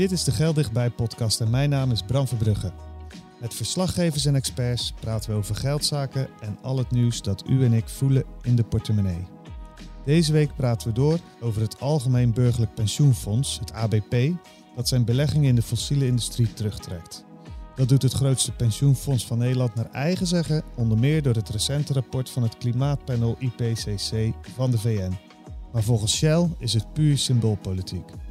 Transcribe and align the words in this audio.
Dit 0.00 0.12
is 0.12 0.24
de 0.24 0.32
Geldichtbij 0.32 0.90
podcast 0.90 1.40
en 1.40 1.50
mijn 1.50 1.70
naam 1.70 1.90
is 1.90 2.02
Bram 2.02 2.26
Verbrugge. 2.26 2.72
Met 3.40 3.54
verslaggevers 3.54 4.24
en 4.24 4.34
experts 4.34 4.94
praten 5.00 5.30
we 5.30 5.36
over 5.36 5.54
geldzaken 5.54 6.28
en 6.40 6.58
al 6.62 6.78
het 6.78 6.90
nieuws 6.90 7.22
dat 7.22 7.44
u 7.48 7.64
en 7.64 7.72
ik 7.72 7.88
voelen 7.88 8.24
in 8.42 8.56
de 8.56 8.64
portemonnee. 8.64 9.26
Deze 10.04 10.32
week 10.32 10.56
praten 10.56 10.88
we 10.88 10.94
door 10.94 11.18
over 11.40 11.60
het 11.60 11.80
Algemeen 11.80 12.32
Burgerlijk 12.32 12.74
Pensioenfonds, 12.74 13.58
het 13.58 13.72
ABP, 13.72 14.14
dat 14.76 14.88
zijn 14.88 15.04
beleggingen 15.04 15.48
in 15.48 15.54
de 15.54 15.62
fossiele 15.62 16.06
industrie 16.06 16.52
terugtrekt. 16.52 17.24
Dat 17.74 17.88
doet 17.88 18.02
het 18.02 18.12
grootste 18.12 18.52
pensioenfonds 18.52 19.26
van 19.26 19.38
Nederland 19.38 19.74
naar 19.74 19.90
eigen 19.90 20.26
zeggen, 20.26 20.62
onder 20.76 20.98
meer 20.98 21.22
door 21.22 21.34
het 21.34 21.48
recente 21.48 21.92
rapport 21.92 22.30
van 22.30 22.42
het 22.42 22.58
klimaatpanel 22.58 23.36
IPCC 23.38 24.34
van 24.54 24.70
de 24.70 24.78
VN. 24.78 25.12
Maar 25.72 25.82
volgens 25.82 26.16
Shell 26.16 26.48
is 26.58 26.72
het 26.72 26.92
puur 26.92 27.18
symboolpolitiek. 27.18 28.29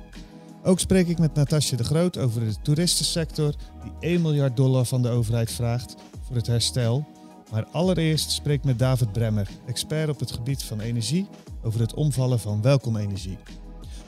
Ook 0.64 0.80
spreek 0.80 1.08
ik 1.08 1.20
met 1.20 1.34
Natasja 1.34 1.78
de 1.78 1.84
Groot 1.84 2.18
over 2.18 2.42
de 2.42 2.56
toeristensector 2.62 3.54
die 3.84 3.92
1 4.00 4.22
miljard 4.22 4.58
dollar 4.58 4.86
van 4.86 5.02
de 5.02 5.10
overheid 5.10 5.52
vraagt 5.52 5.96
voor 6.26 6.36
het 6.36 6.48
herstel. 6.48 7.08
Maar 7.52 7.66
allereerst 7.72 8.32
spreek 8.32 8.58
ik 8.58 8.64
met 8.64 8.80
David 8.80 9.12
Bremmer, 9.12 9.50
expert 9.68 10.10
op 10.10 10.20
het 10.20 10.32
gebied 10.32 10.64
van 10.64 10.80
energie, 10.80 11.28
over 11.64 11.80
het 11.80 11.94
omvallen 11.94 12.40
van 12.40 12.62
welkom 12.62 12.98
energie. 12.98 13.38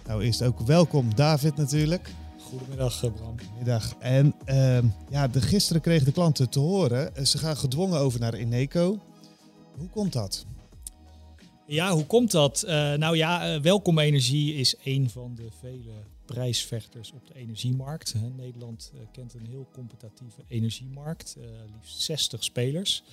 Nou, 0.07 0.23
eerst 0.23 0.43
ook 0.43 0.59
welkom 0.59 1.15
David 1.15 1.55
natuurlijk. 1.55 2.09
Goedemiddag 2.49 3.03
eh, 3.03 3.11
Bram. 3.11 3.35
Middag. 3.57 3.95
En 3.99 4.35
uh, 4.45 4.77
ja, 5.09 5.27
de, 5.27 5.41
gisteren 5.41 5.81
kregen 5.81 6.05
de 6.05 6.11
klanten 6.11 6.49
te 6.49 6.59
horen, 6.59 7.15
eh, 7.15 7.25
ze 7.25 7.37
gaan 7.37 7.57
gedwongen 7.57 7.99
over 7.99 8.19
naar 8.19 8.33
Eneco. 8.33 8.99
Hoe 9.77 9.89
komt 9.89 10.13
dat? 10.13 10.45
Ja, 11.65 11.91
hoe 11.91 12.05
komt 12.05 12.31
dat? 12.31 12.63
Uh, 12.65 12.93
nou 12.93 13.17
ja, 13.17 13.61
Welkom 13.61 13.99
Energie 13.99 14.55
is 14.55 14.75
een 14.83 15.09
van 15.09 15.35
de 15.35 15.47
vele 15.59 16.10
prijsvechters 16.33 17.11
op 17.11 17.27
de 17.27 17.35
energiemarkt. 17.35 18.15
Nederland 18.35 18.91
uh, 18.93 19.01
kent 19.11 19.33
een 19.33 19.45
heel 19.45 19.67
competitieve 19.73 20.41
energiemarkt, 20.47 21.35
liefst 21.75 22.01
60 22.01 22.43
spelers. 22.43 23.03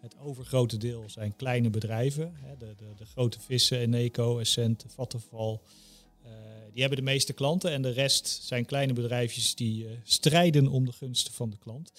Het 0.00 0.18
overgrote 0.18 0.76
deel 0.76 1.04
zijn 1.06 1.36
kleine 1.36 1.70
bedrijven. 1.70 2.34
De, 2.58 2.74
de, 2.76 2.84
de, 2.96 3.04
grote 3.04 3.40
vissen, 3.40 3.78
Eneco, 3.78 4.38
Essent, 4.38 4.84
Vattenfall. 4.88 5.58
die 6.72 6.80
hebben 6.80 6.98
de 6.98 7.04
meeste 7.04 7.32
klanten 7.32 7.70
en 7.70 7.82
de 7.82 7.90
rest 7.90 8.26
zijn 8.26 8.64
kleine 8.64 8.92
bedrijfjes 8.92 9.54
die 9.54 9.86
strijden 10.02 10.68
om 10.68 10.84
de 10.84 10.92
gunsten 10.92 11.32
van 11.32 11.50
de 11.50 11.58
klant. 11.58 11.92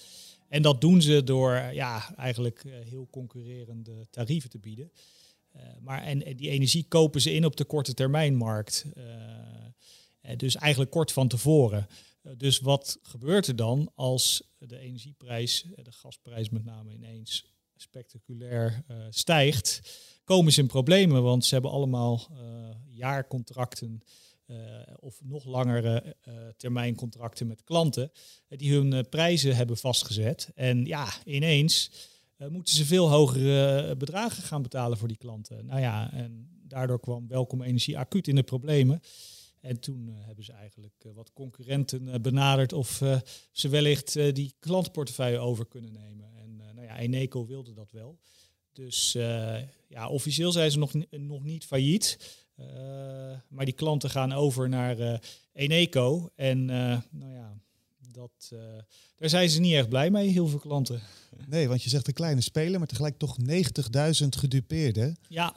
En 0.48 0.62
dat 0.62 0.80
doen 0.80 1.02
ze 1.02 1.24
door 1.24 1.54
ja, 1.72 2.14
eigenlijk 2.16 2.64
heel 2.84 3.08
concurrerende 3.10 4.06
tarieven 4.10 4.50
te 4.50 4.58
bieden. 4.58 4.90
Maar 5.80 6.02
en, 6.02 6.24
en, 6.24 6.36
die 6.36 6.50
energie 6.50 6.84
kopen 6.88 7.20
ze 7.20 7.32
in 7.32 7.44
op 7.44 7.56
de 7.56 7.64
korte 7.64 7.94
termijnmarkt. 7.94 8.84
Uh, 8.96 9.04
dus 10.36 10.56
eigenlijk 10.56 10.90
kort 10.90 11.12
van 11.12 11.28
tevoren. 11.28 11.86
Uh, 12.22 12.32
dus 12.36 12.58
wat 12.58 12.98
gebeurt 13.02 13.46
er 13.46 13.56
dan 13.56 13.90
als 13.94 14.42
de 14.58 14.78
energieprijs, 14.78 15.66
de 15.82 15.92
gasprijs 15.92 16.50
met 16.50 16.64
name 16.64 16.92
ineens 16.92 17.46
spectaculair 17.76 18.84
stijgt? 19.10 20.00
Komen 20.24 20.52
ze 20.52 20.60
in 20.60 20.66
problemen, 20.66 21.22
want 21.22 21.44
ze 21.44 21.54
hebben 21.54 21.72
allemaal 21.72 22.28
jaarcontracten 22.86 24.02
of 25.00 25.20
nog 25.22 25.44
langere 25.44 26.16
termijncontracten 26.56 27.46
met 27.46 27.64
klanten 27.64 28.10
die 28.48 28.72
hun 28.72 29.08
prijzen 29.08 29.56
hebben 29.56 29.76
vastgezet. 29.76 30.50
En 30.54 30.84
ja, 30.84 31.08
ineens 31.24 31.90
moeten 32.48 32.74
ze 32.74 32.84
veel 32.84 33.10
hogere 33.10 33.96
bedragen 33.96 34.42
gaan 34.42 34.62
betalen 34.62 34.98
voor 34.98 35.08
die 35.08 35.16
klanten. 35.16 35.66
Nou 35.66 35.80
ja, 35.80 36.12
en 36.12 36.48
daardoor 36.62 37.00
kwam 37.00 37.28
Welkom 37.28 37.62
Energie 37.62 37.98
acuut 37.98 38.28
in 38.28 38.34
de 38.34 38.42
problemen. 38.42 39.02
En 39.64 39.80
toen 39.80 40.06
uh, 40.08 40.14
hebben 40.26 40.44
ze 40.44 40.52
eigenlijk 40.52 41.04
uh, 41.06 41.12
wat 41.12 41.32
concurrenten 41.32 42.22
benaderd 42.22 42.72
of 42.72 43.02
ze 43.52 43.68
wellicht 43.68 44.34
die 44.34 44.54
klantportefeuille 44.58 45.38
over 45.38 45.66
kunnen 45.66 45.92
nemen. 45.92 46.30
En 46.36 46.56
nou 46.56 46.86
ja, 46.86 46.98
Eneco 46.98 47.46
wilde 47.46 47.72
dat 47.72 47.90
wel. 47.90 48.18
Dus 48.72 49.12
ja, 49.88 50.08
officieel 50.08 50.52
zijn 50.52 50.70
ze 50.70 50.78
nog, 50.78 50.92
nog 51.10 51.44
niet 51.44 51.64
failliet. 51.64 52.18
maar 53.48 53.64
die 53.64 53.74
klanten 53.74 54.10
gaan 54.10 54.32
over 54.32 54.68
naar 54.68 55.20
Eneco. 55.52 56.30
En 56.34 56.64
nou 56.64 57.32
ja, 57.32 57.56
dat, 58.14 58.50
uh, 58.52 58.58
daar 59.18 59.28
zijn 59.28 59.50
ze 59.50 59.60
niet 59.60 59.72
erg 59.72 59.88
blij 59.88 60.10
mee, 60.10 60.28
heel 60.28 60.46
veel 60.46 60.58
klanten. 60.58 61.02
Nee, 61.46 61.68
want 61.68 61.82
je 61.82 61.88
zegt 61.88 62.06
een 62.06 62.14
kleine 62.14 62.40
speler, 62.40 62.78
maar 62.78 62.88
tegelijk 62.88 63.18
toch 63.18 63.36
90.000 64.22 64.28
gedupeerden. 64.28 65.16
Ja. 65.28 65.54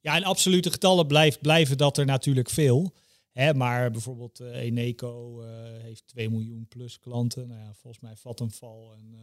ja, 0.00 0.16
in 0.16 0.24
absolute 0.24 0.70
getallen 0.70 1.06
blijft, 1.06 1.40
blijven 1.40 1.78
dat 1.78 1.98
er 1.98 2.04
natuurlijk 2.04 2.50
veel. 2.50 2.92
Hè, 3.38 3.54
maar 3.54 3.90
bijvoorbeeld 3.90 4.40
uh, 4.40 4.56
Eneco 4.56 5.42
uh, 5.42 5.48
heeft 5.82 6.02
2 6.06 6.30
miljoen 6.30 6.66
plus 6.68 6.98
klanten. 6.98 7.48
Nou 7.48 7.60
ja, 7.60 7.74
volgens 7.74 8.02
mij 8.02 8.16
Vattenfall 8.16 8.90
en 8.96 9.12
uh, 9.12 9.20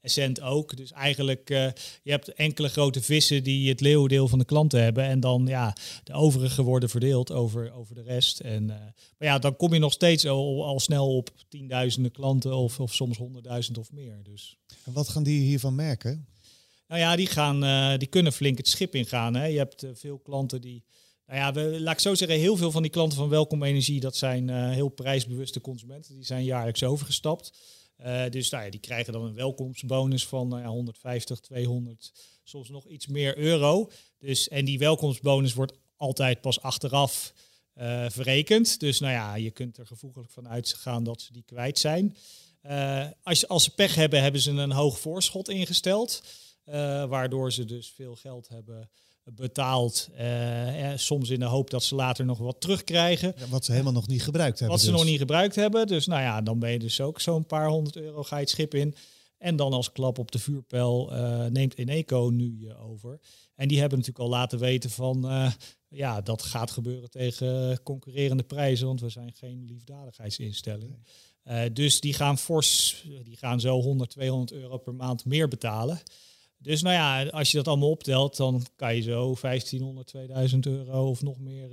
Essent 0.00 0.40
ook. 0.40 0.76
Dus 0.76 0.92
eigenlijk, 0.92 1.48
je 2.02 2.10
hebt 2.10 2.32
enkele 2.32 2.68
grote 2.68 3.02
vissen 3.02 3.42
die 3.42 3.68
het 3.68 3.80
leeuwendeel 3.80 4.28
van 4.28 4.38
de 4.38 4.44
klanten 4.44 4.82
hebben. 4.82 5.04
En 5.04 5.20
dan, 5.20 5.46
ja, 5.46 5.76
de 6.04 6.12
overige 6.12 6.62
worden 6.62 6.88
verdeeld 6.88 7.32
over, 7.32 7.72
over 7.72 7.94
de 7.94 8.02
rest. 8.02 8.40
En, 8.40 8.66
maar 8.66 9.28
ja, 9.28 9.38
dan 9.38 9.56
kom 9.56 9.72
je 9.72 9.78
nog 9.78 9.92
steeds 9.92 10.26
al, 10.26 10.64
al 10.64 10.80
snel 10.80 11.16
op 11.16 11.30
tienduizenden 11.48 12.12
klanten 12.12 12.56
of, 12.56 12.80
of 12.80 12.94
soms 12.94 13.16
honderdduizend 13.16 13.78
of 13.78 13.92
meer. 13.92 14.20
Dus. 14.22 14.58
En 14.84 14.92
wat 14.92 15.08
gaan 15.08 15.22
die 15.22 15.40
hiervan 15.40 15.74
merken? 15.74 16.26
Nou 16.88 17.00
ja, 17.00 17.16
die, 17.16 17.26
gaan, 17.26 17.98
die 17.98 18.08
kunnen 18.08 18.32
flink 18.32 18.56
het 18.56 18.68
schip 18.68 18.94
ingaan. 18.94 19.34
Hè. 19.34 19.44
Je 19.44 19.58
hebt 19.58 19.86
veel 19.94 20.18
klanten 20.18 20.60
die 20.60 20.84
nou 21.34 21.46
ja, 21.46 21.52
we, 21.52 21.80
laat 21.80 21.94
ik 21.94 22.00
zo 22.00 22.14
zeggen, 22.14 22.38
heel 22.38 22.56
veel 22.56 22.70
van 22.70 22.82
die 22.82 22.90
klanten 22.90 23.18
van 23.18 23.28
Welkom 23.28 23.62
Energie, 23.62 24.00
dat 24.00 24.16
zijn 24.16 24.48
uh, 24.48 24.70
heel 24.70 24.88
prijsbewuste 24.88 25.60
consumenten. 25.60 26.14
Die 26.14 26.24
zijn 26.24 26.44
jaarlijks 26.44 26.82
overgestapt. 26.82 27.58
Uh, 28.00 28.24
dus 28.30 28.50
nou 28.50 28.64
ja, 28.64 28.70
die 28.70 28.80
krijgen 28.80 29.12
dan 29.12 29.24
een 29.24 29.34
welkomstbonus 29.34 30.26
van 30.26 30.48
nou 30.48 30.62
ja, 30.62 30.68
150, 30.68 31.40
200, 31.40 32.12
soms 32.42 32.68
nog 32.68 32.86
iets 32.86 33.06
meer 33.06 33.38
euro. 33.38 33.90
Dus, 34.18 34.48
en 34.48 34.64
die 34.64 34.78
welkomstbonus 34.78 35.54
wordt 35.54 35.72
altijd 35.96 36.40
pas 36.40 36.60
achteraf 36.60 37.32
uh, 37.78 38.10
verrekend. 38.10 38.80
Dus 38.80 39.00
nou 39.00 39.12
ja, 39.12 39.34
je 39.34 39.50
kunt 39.50 39.76
er 39.76 39.86
gevoeglijk 39.86 40.30
van 40.30 40.48
uitgaan 40.48 41.04
dat 41.04 41.22
ze 41.22 41.32
die 41.32 41.44
kwijt 41.46 41.78
zijn. 41.78 42.16
als, 43.22 43.48
als 43.48 43.64
ze 43.64 43.74
pech 43.74 43.94
hebben, 43.94 44.22
hebben 44.22 44.40
ze 44.40 44.50
een 44.50 44.72
hoog 44.72 44.98
voorschot 44.98 45.48
ingesteld. 45.48 46.22
waardoor 47.08 47.52
ze 47.52 47.64
dus 47.64 47.92
veel 47.96 48.16
geld 48.16 48.48
hebben 48.48 48.90
betaald. 49.24 50.08
Uh, 50.20 50.92
soms 50.94 51.30
in 51.30 51.38
de 51.38 51.44
hoop 51.44 51.70
dat 51.70 51.82
ze 51.82 51.94
later 51.94 52.24
nog 52.24 52.38
wat 52.38 52.60
terugkrijgen. 52.60 53.34
Ja, 53.36 53.48
wat 53.48 53.64
ze 53.64 53.72
helemaal 53.72 53.92
nog 53.92 54.06
niet 54.06 54.22
gebruikt 54.22 54.58
hebben. 54.58 54.76
Wat 54.76 54.86
dus. 54.86 54.94
ze 54.94 55.02
nog 55.02 55.10
niet 55.10 55.18
gebruikt 55.18 55.54
hebben. 55.54 55.86
Dus 55.86 56.06
nou 56.06 56.22
ja, 56.22 56.42
dan 56.42 56.58
ben 56.58 56.70
je 56.70 56.78
dus 56.78 57.00
ook 57.00 57.20
zo'n 57.20 57.46
paar 57.46 57.68
honderd 57.68 57.96
euro 57.96 58.22
ga 58.22 58.36
je 58.36 58.42
het 58.42 58.50
schip 58.50 58.74
in. 58.74 58.94
En 59.38 59.56
dan 59.56 59.72
als 59.72 59.92
klap 59.92 60.18
op 60.18 60.32
de 60.32 60.38
vuurpijl 60.38 61.12
uh, 61.12 61.46
neemt 61.46 61.78
Eneco 61.78 62.30
nu 62.32 62.56
je 62.58 62.76
over. 62.76 63.20
En 63.54 63.68
die 63.68 63.80
hebben 63.80 63.98
natuurlijk 63.98 64.24
al 64.24 64.30
laten 64.30 64.58
weten 64.58 64.90
van... 64.90 65.30
Uh, 65.30 65.52
ja, 65.88 66.20
dat 66.20 66.42
gaat 66.42 66.70
gebeuren 66.70 67.10
tegen 67.10 67.82
concurrerende 67.82 68.42
prijzen. 68.42 68.86
Want 68.86 69.00
we 69.00 69.08
zijn 69.08 69.32
geen 69.34 69.64
liefdadigheidsinstelling. 69.64 70.98
Nee. 71.44 71.72
dus 71.72 72.00
die 72.00 72.14
gaan 72.14 72.38
fors, 72.38 73.02
die 73.22 73.36
gaan 73.36 73.60
zo 73.60 73.80
100, 73.80 74.10
200 74.10 74.52
euro 74.52 74.78
per 74.78 74.94
maand 74.94 75.24
meer 75.24 75.48
betalen. 75.48 76.00
Dus 76.64 76.82
nou 76.82 76.94
ja, 76.94 77.28
als 77.28 77.50
je 77.50 77.56
dat 77.56 77.68
allemaal 77.68 77.90
optelt, 77.90 78.36
dan 78.36 78.66
kan 78.76 78.96
je 78.96 79.02
zo 79.02 79.36
1500, 79.40 80.06
2000 80.06 80.66
euro 80.66 81.08
of 81.08 81.22
nog 81.22 81.38
meer, 81.38 81.70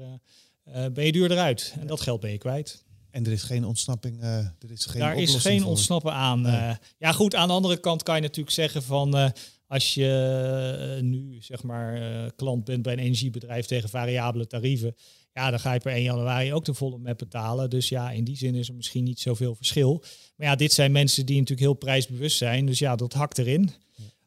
uh, 0.68 0.86
ben 0.94 1.06
je 1.06 1.12
duurder 1.12 1.38
uit. 1.38 1.76
En 1.80 1.88
dat 1.88 2.02
geld 2.02 2.20
ben 2.20 2.32
je 2.32 2.38
kwijt. 2.38 2.84
En 3.10 3.26
er 3.26 3.32
is 3.32 3.44
geen 3.44 3.66
ontsnapping, 3.66 4.22
uh, 4.24 4.38
er 4.38 4.72
is 4.72 4.86
geen 4.86 5.02
Daar 5.02 5.18
is 5.18 5.36
geen 5.36 5.62
voor. 5.62 5.70
ontsnappen 5.70 6.14
aan. 6.14 6.42
Nee. 6.42 6.76
ja 6.98 7.12
goed, 7.12 7.36
aan 7.36 7.48
de 7.48 7.54
andere 7.54 7.80
kant 7.80 8.04
kan 8.04 8.16
je 8.16 8.22
natuurlijk 8.22 8.56
zeggen 8.56 8.84
van... 8.84 9.34
als 9.68 9.94
je 9.94 11.00
nu 11.02 11.38
zeg 11.42 11.64
maar 11.64 12.32
klant 12.36 12.64
bent 12.64 12.82
bij 12.82 12.94
een 12.94 13.00
energiebedrijf 13.00 13.66
tegen 13.66 13.90
variabele 13.90 14.48
tarieven... 14.48 14.96
Ja, 15.34 15.50
dan 15.50 15.60
ga 15.60 15.74
je 15.74 15.80
per 15.80 15.94
1 15.94 16.04
januari 16.04 16.54
ook 16.54 16.66
de 16.66 16.74
volle 16.74 16.98
met 16.98 17.18
betalen. 17.18 17.70
Dus 17.70 17.90
ja, 17.90 18.12
in 18.12 18.24
die 18.24 18.38
zin 18.38 18.56
is 18.56 18.68
er 18.68 18.76
misschien 18.76 19.04
niet 19.04 19.20
zoveel 19.20 19.56
verschil. 19.56 20.04
Maar 20.36 20.48
ja, 20.48 20.56
dit 20.56 20.74
zijn 20.74 20.92
mensen 20.92 21.26
die 21.26 21.36
natuurlijk 21.36 21.68
heel 21.68 21.74
prijsbewust 21.74 22.38
zijn. 22.38 22.66
Dus 22.66 22.80
ja, 22.80 22.96
dat 22.96 23.14
hakt 23.14 23.38
erin. 23.38 23.72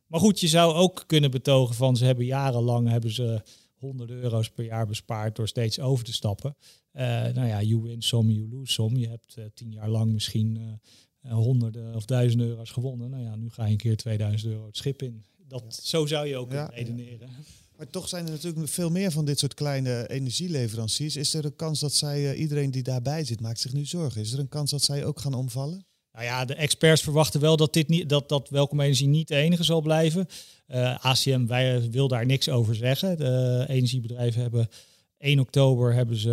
Maar 0.07 0.21
goed, 0.21 0.41
je 0.41 0.49
zou 0.49 0.75
ook 0.75 1.05
kunnen 1.07 1.31
betogen 1.31 1.75
van 1.75 1.97
ze 1.97 2.05
hebben 2.05 2.25
jarenlang 2.25 2.89
hebben 2.89 3.11
ze 3.11 3.43
honderden 3.75 4.17
euro's 4.17 4.51
per 4.51 4.65
jaar 4.65 4.87
bespaart 4.87 5.37
door 5.37 5.49
steeds 5.49 5.81
over 5.81 6.05
te 6.05 6.13
stappen. 6.13 6.57
nou 6.93 7.47
ja, 7.47 7.63
you 7.63 7.83
win 7.83 8.03
some, 8.03 8.33
you 8.33 8.49
lose 8.49 8.73
some. 8.73 8.99
Je 8.99 9.09
hebt 9.09 9.37
tien 9.55 9.73
jaar 9.73 9.89
lang 9.89 10.13
misschien 10.13 10.81
honderden 11.29 11.95
of 11.95 12.05
duizenden 12.05 12.47
euro's 12.47 12.71
gewonnen. 12.71 13.11
Nou 13.11 13.23
ja, 13.23 13.37
nu 13.37 13.51
ga 13.51 13.65
je 13.65 13.71
een 13.71 13.77
keer 13.77 13.97
2000 13.97 14.53
euro 14.53 14.67
het 14.67 14.77
schip 14.77 15.03
in. 15.03 15.25
Dat, 15.49 15.81
Zo 15.83 16.07
zou 16.07 16.27
je 16.27 16.37
ook 16.37 16.53
ja, 16.53 16.67
redeneren. 16.67 17.29
Maar 17.77 17.91
toch 17.91 18.09
zijn 18.09 18.25
er 18.25 18.31
natuurlijk 18.31 18.69
veel 18.69 18.91
meer 18.91 19.11
van 19.11 19.25
dit 19.25 19.39
soort 19.39 19.55
kleine 19.55 20.09
energieleveranciers. 20.09 21.17
Is 21.17 21.35
er 21.35 21.45
een 21.45 21.57
kans 21.57 21.81
dat 21.81 21.93
zij, 21.93 22.35
iedereen 22.35 22.71
die 22.71 22.83
daarbij 22.83 23.25
zit, 23.25 23.41
maakt 23.41 23.61
zich 23.61 23.73
nu 23.73 23.85
zorgen? 23.85 24.21
Is 24.21 24.33
er 24.33 24.39
een 24.39 24.49
kans 24.49 24.71
dat 24.71 24.83
zij 24.83 25.05
ook 25.05 25.21
gaan 25.21 25.35
omvallen? 25.35 25.87
Nou 26.15 26.27
ja, 26.27 26.45
de 26.45 26.55
experts 26.55 27.03
verwachten 27.03 27.41
wel 27.41 27.57
dat, 27.57 27.73
dit 27.73 27.89
niet, 27.89 28.09
dat, 28.09 28.29
dat 28.29 28.49
Welkom 28.49 28.81
Energie 28.81 29.09
niet 29.09 29.29
de 29.29 29.37
enige 29.37 29.65
zal 29.65 29.81
blijven. 29.81 30.27
Uh, 30.69 31.05
ACM 31.05 31.47
wij 31.47 31.91
wil 31.91 32.09
daar 32.09 32.27
niks 32.27 32.49
over 32.49 32.75
zeggen. 32.75 33.17
De 33.17 33.65
energiebedrijven 33.69 34.43
hebben 34.43 34.69
1 35.19 35.41
oktober 35.41 35.95
hebben 35.95 36.17
ze 36.17 36.31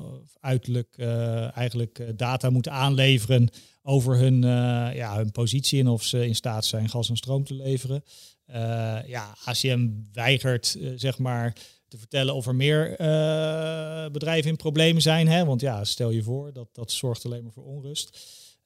uh, 0.00 0.06
uiterlijk 0.40 0.94
uh, 0.96 1.56
eigenlijk 1.56 2.12
data 2.16 2.50
moeten 2.50 2.72
aanleveren 2.72 3.48
over 3.82 4.16
hun, 4.16 4.42
ja, 4.94 5.16
hun 5.16 5.32
positie 5.32 5.80
en 5.80 5.88
of 5.88 6.02
ze 6.02 6.26
in 6.26 6.34
staat 6.34 6.64
zijn 6.64 6.88
gas 6.88 7.08
en 7.08 7.16
stroom 7.16 7.44
te 7.44 7.54
leveren. 7.54 8.04
ja, 9.06 9.36
ACM 9.44 9.88
weigert 10.12 10.78
zeg 10.96 11.18
maar 11.18 11.52
te 11.88 11.98
vertellen 11.98 12.34
of 12.34 12.46
er 12.46 12.54
meer 12.54 12.90
bedrijven 14.12 14.50
in 14.50 14.56
problemen 14.56 15.02
zijn. 15.02 15.28
Hè? 15.28 15.44
Want 15.44 15.60
ja, 15.60 15.84
stel 15.84 16.10
je 16.10 16.22
voor, 16.22 16.52
dat, 16.52 16.68
dat 16.72 16.92
zorgt 16.92 17.24
alleen 17.24 17.42
maar 17.42 17.52
voor 17.52 17.64
onrust. 17.64 18.18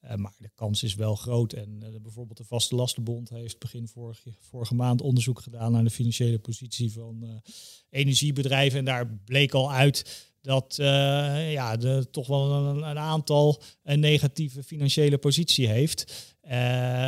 Uh, 0.04 0.14
maar 0.14 0.34
de 0.38 0.50
kans 0.54 0.82
is 0.82 0.94
wel 0.94 1.14
groot. 1.14 1.52
En 1.52 1.80
uh, 1.82 2.00
bijvoorbeeld 2.02 2.38
de 2.38 2.44
Vaste 2.44 2.74
Lastenbond 2.74 3.28
heeft 3.28 3.58
begin 3.58 3.88
vorige, 3.88 4.32
vorige 4.38 4.74
maand 4.74 5.00
onderzoek 5.02 5.40
gedaan 5.40 5.72
naar 5.72 5.84
de 5.84 5.90
financiële 5.90 6.38
positie 6.38 6.92
van 6.92 7.20
uh, 7.22 7.30
energiebedrijven. 7.90 8.78
En 8.78 8.84
daar 8.84 9.08
bleek 9.24 9.52
al 9.52 9.72
uit 9.72 10.30
dat 10.40 10.74
ja, 10.76 11.76
de, 11.76 12.06
toch 12.10 12.26
wel 12.26 12.52
een, 12.52 12.82
een, 12.82 12.98
aantal 12.98 13.62
een 13.82 14.00
negatieve 14.00 14.62
financiële 14.62 15.18
positie 15.18 15.68
heeft. 15.68 16.34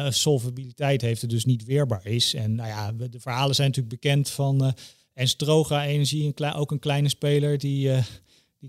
solvabiliteit 0.08 1.00
heeft 1.00 1.22
er 1.22 1.28
dus 1.28 1.44
niet 1.44 1.64
weerbaar 1.64 2.06
is. 2.06 2.34
En 2.34 2.54
nou 2.54 2.68
ja, 2.68 2.92
de 2.92 3.20
verhalen 3.20 3.54
zijn 3.54 3.68
natuurlijk 3.68 4.00
bekend 4.02 4.30
van. 4.30 4.74
en 5.12 5.28
Stroga 5.28 5.84
Energie, 5.84 6.34
ook 6.54 6.70
een 6.70 6.78
kleine 6.78 7.08
speler 7.08 7.58
die 7.58 7.90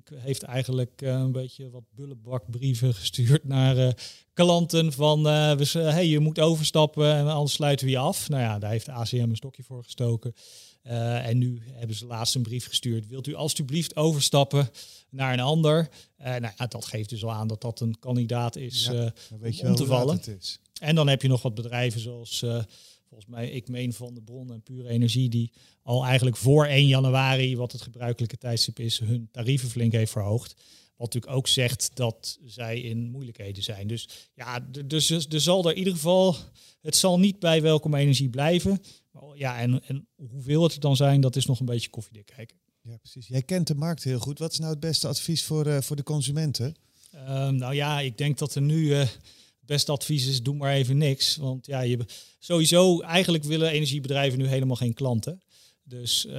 die 0.04 0.20
heeft 0.20 0.44
eigenlijk 0.44 1.02
uh, 1.02 1.10
een 1.10 1.32
beetje 1.32 1.70
wat 1.70 1.84
bullebakbrieven 1.96 2.94
gestuurd 2.94 3.44
naar 3.44 3.78
uh, 3.78 3.90
klanten 4.34 4.94
van 4.94 5.28
uh, 5.28 5.56
we, 5.56 5.80
hey, 5.80 6.08
je 6.08 6.20
moet 6.20 6.40
overstappen 6.40 7.14
en 7.14 7.28
anders 7.28 7.54
sluiten 7.54 7.86
we 7.86 7.92
je 7.92 7.98
af. 7.98 8.30
Nou 8.30 8.42
ja, 8.42 8.60
daar 8.60 8.72
heeft 8.72 8.86
de 8.86 8.92
ACM 8.92 9.18
een 9.18 9.36
stokje 9.36 9.64
voor 9.64 9.84
gestoken. 9.84 10.36
en 10.84 11.38
nu 11.38 11.62
hebben 11.74 11.96
ze 11.96 12.06
laatst 12.06 12.36
een 12.36 12.42
brief 12.42 12.68
gestuurd. 12.68 13.08
Wilt 13.08 13.28
u 13.28 13.34
alstublieft 13.34 13.96
overstappen 13.96 14.70
naar 15.10 15.34
een 15.34 15.40
ander? 15.40 15.90
nou 16.18 16.54
ja, 16.58 16.68
dat 16.68 16.86
geeft 16.86 17.10
dus 17.10 17.24
al 17.24 17.32
aan 17.32 17.48
dat 17.48 17.62
dat 17.62 17.80
een 17.80 18.00
kandidaat 18.00 18.56
is 18.56 18.90
ja, 18.92 19.14
weet 19.40 19.58
je 19.58 19.68
om 19.68 19.76
te 19.76 19.86
vallen. 19.86 20.22
En 20.82 20.96
dan 20.96 21.08
heb 21.08 21.22
je 21.22 21.28
nog 21.28 21.42
wat 21.42 21.56
bedrijven 21.56 22.02
zoals 22.02 22.46
volgens 23.16 23.36
mij, 23.36 23.50
ik 23.50 23.68
meen 23.68 23.94
van 23.94 24.14
de 24.14 24.22
bron 24.22 24.52
en 24.52 24.62
pure 24.62 24.90
energie, 24.90 25.30
die 25.30 25.52
al 25.84 26.06
eigenlijk 26.06 26.38
voor 26.38 26.66
1 26.66 26.88
januari, 26.88 27.58
wat 27.58 27.72
het 27.72 27.82
gebruikelijke 27.82 28.38
tijdstip 28.38 28.80
is, 28.80 29.00
hun 29.00 29.30
tarieven 29.32 29.70
flink 29.70 29.92
heeft 29.92 30.12
verhoogd. 30.12 30.56
Wat 30.98 31.14
natuurlijk 31.14 31.34
ook 31.34 31.48
zegt 31.48 31.92
dat 31.94 32.40
zij 32.46 32.82
in 32.82 33.10
moeilijkheden 33.10 33.64
zijn. 33.64 33.88
Dus 33.88 34.10
ja, 34.34 34.60
dus, 34.86 35.08
dus 35.08 35.28
er 35.28 35.42
zal 35.42 35.66
er 35.66 35.72
in 35.72 35.78
ieder 35.78 35.94
geval, 35.94 36.36
het 36.82 36.96
zal 36.96 37.20
niet 37.20 37.40
bij 37.40 37.62
welkom 37.62 37.94
energie 37.94 38.30
blijven. 38.30 38.82
Ja, 39.36 39.60
en, 39.60 39.84
en 39.88 40.08
hoeveel 40.16 40.64
het 40.64 40.74
er 40.74 40.80
dan 40.80 40.96
zijn, 40.96 41.22
dat 41.22 41.36
is 41.36 41.46
nog 41.46 41.60
een 41.60 41.66
beetje 41.66 41.90
koffiedik 41.90 42.26
kijken. 42.26 42.58
Ja, 42.82 42.98
precies. 42.98 43.28
Jij 43.28 43.42
kent 43.42 43.68
de 43.68 43.76
markt 43.76 44.04
heel 44.04 44.20
goed. 44.20 44.40
Wat 44.40 44.52
is 44.52 44.60
nou 44.60 44.72
het 44.72 44.80
beste 44.80 45.08
advies 45.08 45.44
voor, 45.44 45.68
uh, 45.68 45.82
voor 45.82 45.96
de 45.96 46.04
consumenten? 46.04 46.76
Ehm, 47.12 47.56
nou 47.56 47.74
ja, 47.74 48.00
ik 48.00 48.18
denk 48.18 48.38
dat 48.38 48.56
er 48.56 48.62
nu 48.62 48.82
uh, 48.82 49.08
beste 49.66 49.92
advies 49.92 50.28
is, 50.28 50.42
doe 50.42 50.56
maar 50.56 50.74
even 50.74 50.98
niks. 50.98 51.36
Want 51.36 51.66
ja, 51.66 51.80
je, 51.80 52.00
sowieso, 52.40 53.02
eigenlijk 53.02 53.44
willen 53.44 53.70
energiebedrijven 53.70 54.40
nu 54.40 54.48
helemaal 54.48 54.76
geen 54.76 54.94
klanten. 54.94 55.42
Dus 55.84 56.26
uh, 56.26 56.34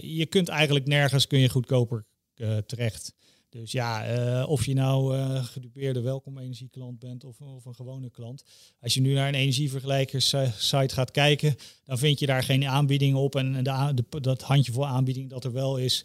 je 0.00 0.26
kunt 0.28 0.48
eigenlijk 0.48 0.86
nergens 0.86 1.26
kun 1.26 1.38
je 1.38 1.48
goedkoper 1.48 2.06
uh, 2.36 2.56
terecht. 2.56 3.12
Dus 3.48 3.72
ja, 3.72 4.16
uh, 4.40 4.48
of 4.48 4.66
je 4.66 4.74
nou 4.74 5.16
uh, 5.16 5.44
gedupeerde 5.44 6.00
welkom 6.00 6.38
energieklant 6.38 6.98
bent 6.98 7.24
of, 7.24 7.40
of, 7.40 7.64
een 7.64 7.74
gewone 7.74 8.10
klant. 8.10 8.44
Als 8.80 8.94
je 8.94 9.00
nu 9.00 9.12
naar 9.12 9.28
een 9.28 9.34
energievergelijkerssite 9.34 10.94
gaat 10.94 11.10
kijken, 11.10 11.56
dan 11.84 11.98
vind 11.98 12.18
je 12.18 12.26
daar 12.26 12.42
geen 12.42 12.66
aanbiedingen 12.66 13.18
op. 13.18 13.34
En 13.34 13.64
de, 13.64 13.92
de, 13.94 14.20
dat 14.20 14.42
handjevol 14.42 14.86
aanbieding 14.86 15.30
dat 15.30 15.44
er 15.44 15.52
wel 15.52 15.76
is, 15.76 16.04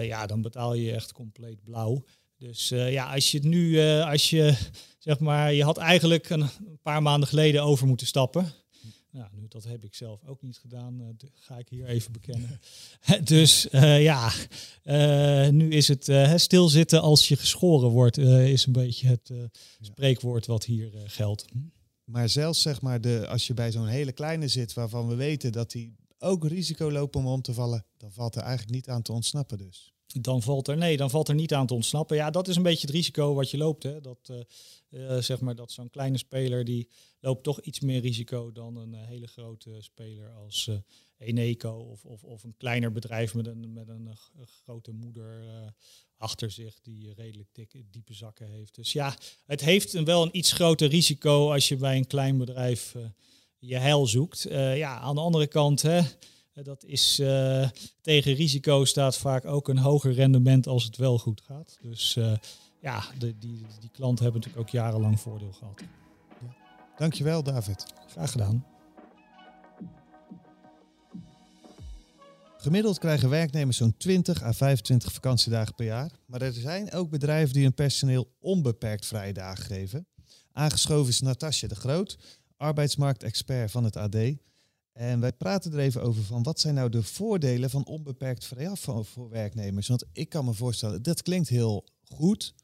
ja, 0.00 0.26
dan 0.26 0.42
betaal 0.42 0.74
je 0.74 0.92
echt 0.92 1.12
compleet 1.12 1.62
blauw. 1.64 2.04
Dus 2.38 2.68
ja, 2.68 3.12
als 3.12 3.30
je 3.30 3.38
het 3.38 3.46
nu, 3.46 3.80
als 4.00 4.30
je 4.30 4.56
zeg 4.98 5.18
maar, 5.18 5.52
je 5.52 5.64
had 5.64 5.76
eigenlijk 5.76 6.30
een, 6.30 6.40
een 6.40 6.78
paar 6.82 7.02
maanden 7.02 7.28
geleden 7.28 7.62
over 7.62 7.86
moeten 7.86 8.06
stappen. 8.06 8.52
Nou, 9.10 9.28
nu, 9.32 9.48
dat 9.48 9.64
heb 9.64 9.84
ik 9.84 9.94
zelf 9.94 10.24
ook 10.24 10.42
niet 10.42 10.58
gedaan, 10.58 11.00
uh, 11.00 11.06
ga 11.34 11.58
ik 11.58 11.68
hier 11.68 11.86
even 11.86 12.12
bekennen. 12.12 12.60
dus 13.24 13.66
ja, 13.70 14.32
nu 15.50 15.70
is 15.70 15.88
het 15.88 16.12
stilzitten 16.40 17.00
als 17.02 17.28
je 17.28 17.36
geschoren 17.36 17.88
wordt, 17.88 18.18
is 18.18 18.66
een 18.66 18.72
beetje 18.72 19.08
het 19.08 19.32
spreekwoord 19.80 20.46
wat 20.46 20.64
hier 20.64 20.90
geldt. 21.06 21.44
Maar 22.06 22.28
zelfs 22.28 22.62
zeg 22.62 22.80
maar, 22.80 23.00
de, 23.00 23.26
als 23.28 23.46
je 23.46 23.54
bij 23.54 23.72
zo'n 23.72 23.86
hele 23.86 24.12
kleine 24.12 24.48
zit, 24.48 24.72
waarvan 24.72 25.08
we 25.08 25.14
weten 25.14 25.52
dat 25.52 25.70
die 25.70 25.96
ook 26.18 26.46
risico 26.46 26.90
lopen 26.90 27.20
om 27.20 27.26
om 27.26 27.42
te 27.42 27.54
vallen, 27.54 27.84
dan 27.96 28.12
valt 28.12 28.34
er 28.34 28.42
eigenlijk 28.42 28.74
niet 28.74 28.88
aan 28.88 29.02
te 29.02 29.12
ontsnappen 29.12 29.58
dus. 29.58 29.92
Dan 30.20 30.42
valt 30.42 30.68
er, 30.68 30.76
nee, 30.76 30.96
dan 30.96 31.10
valt 31.10 31.28
er 31.28 31.34
niet 31.34 31.54
aan 31.54 31.66
te 31.66 31.74
ontsnappen. 31.74 32.16
Ja, 32.16 32.30
dat 32.30 32.48
is 32.48 32.56
een 32.56 32.62
beetje 32.62 32.86
het 32.86 32.96
risico 32.96 33.34
wat 33.34 33.50
je 33.50 33.56
loopt. 33.56 33.82
Hè. 33.82 34.00
Dat, 34.00 34.30
uh, 34.90 35.18
zeg 35.18 35.40
maar 35.40 35.54
dat 35.54 35.72
zo'n 35.72 35.90
kleine 35.90 36.18
speler 36.18 36.64
die 36.64 36.88
loopt 37.20 37.42
toch 37.42 37.60
iets 37.60 37.80
meer 37.80 38.00
risico 38.00 38.52
dan 38.52 38.76
een 38.76 38.92
uh, 38.92 39.00
hele 39.06 39.26
grote 39.26 39.76
speler 39.80 40.32
als 40.32 40.66
uh, 40.66 40.76
Eneco 41.18 41.70
of, 41.70 42.04
of, 42.04 42.24
of 42.24 42.44
een 42.44 42.56
kleiner 42.56 42.92
bedrijf 42.92 43.34
met 43.34 43.46
een, 43.46 43.72
met 43.72 43.88
een, 43.88 44.08
grote 44.64 44.92
moeder 44.92 45.44
achter 46.16 46.50
zich 46.50 46.80
die 46.80 47.12
redelijk 47.14 47.48
dikke, 47.52 47.84
diepe 47.90 48.14
zakken 48.14 48.48
heeft. 48.48 48.74
Dus 48.74 48.92
ja, 48.92 49.16
het 49.46 49.60
heeft 49.60 49.92
een, 49.92 50.04
wel 50.04 50.22
een 50.22 50.36
iets 50.36 50.52
groter 50.52 50.88
risico 50.88 51.52
als 51.52 51.68
je 51.68 51.76
bij 51.76 51.96
een 51.96 52.06
klein 52.06 52.38
bedrijf 52.38 52.94
je 53.58 53.76
heil 53.76 54.06
zoekt. 54.06 54.46
ja, 54.50 54.98
aan 54.98 55.14
de 55.14 55.20
andere 55.20 55.46
kant, 55.46 55.82
hè, 55.82 56.00
dat 56.62 56.84
is 56.84 57.14
tegen 58.00 58.34
risico 58.34 58.84
staat 58.84 59.18
vaak 59.18 59.44
ook 59.44 59.68
een 59.68 59.78
hoger 59.78 60.12
rendement 60.12 60.66
als 60.66 60.84
het 60.84 60.96
wel 60.96 61.18
goed 61.18 61.40
gaat. 61.40 61.78
Dus 61.80 62.18
ja, 62.80 63.04
de, 63.18 63.38
die, 63.38 63.66
die 63.80 63.90
klanten 63.92 64.24
hebben 64.24 64.40
natuurlijk 64.42 64.68
ook 64.68 64.74
jarenlang 64.74 65.20
voordeel 65.20 65.52
gehad. 65.52 65.80
Ja. 66.40 66.56
Dankjewel, 66.96 67.42
David. 67.42 67.86
Graag 68.06 68.30
gedaan. 68.30 68.66
Gemiddeld 72.56 72.98
krijgen 72.98 73.28
werknemers 73.28 73.76
zo'n 73.76 73.96
20 73.96 74.42
à 74.42 74.52
25 74.52 75.12
vakantiedagen 75.12 75.74
per 75.74 75.86
jaar. 75.86 76.10
Maar 76.26 76.42
er 76.42 76.52
zijn 76.52 76.92
ook 76.92 77.10
bedrijven 77.10 77.54
die 77.54 77.62
hun 77.62 77.74
personeel 77.74 78.32
onbeperkt 78.40 79.06
vrije 79.06 79.32
dagen 79.32 79.64
geven. 79.64 80.06
Aangeschoven 80.52 81.08
is 81.08 81.20
Natasja 81.20 81.68
de 81.68 81.74
Groot, 81.74 82.18
arbeidsmarktexpert 82.56 83.70
van 83.70 83.84
het 83.84 83.96
AD. 83.96 84.16
En 84.96 85.20
wij 85.20 85.32
praten 85.32 85.72
er 85.72 85.78
even 85.78 86.02
over 86.02 86.22
van 86.22 86.42
wat 86.42 86.60
zijn 86.60 86.74
nou 86.74 86.88
de 86.88 87.02
voordelen 87.02 87.70
van 87.70 87.86
onbeperkt 87.86 88.44
vrijaf 88.44 88.80
voor 88.80 89.28
werknemers. 89.28 89.88
Want 89.88 90.04
ik 90.12 90.28
kan 90.28 90.44
me 90.44 90.52
voorstellen, 90.52 91.02
dat 91.02 91.22
klinkt 91.22 91.48
heel 91.48 91.84
goed. 92.04 92.54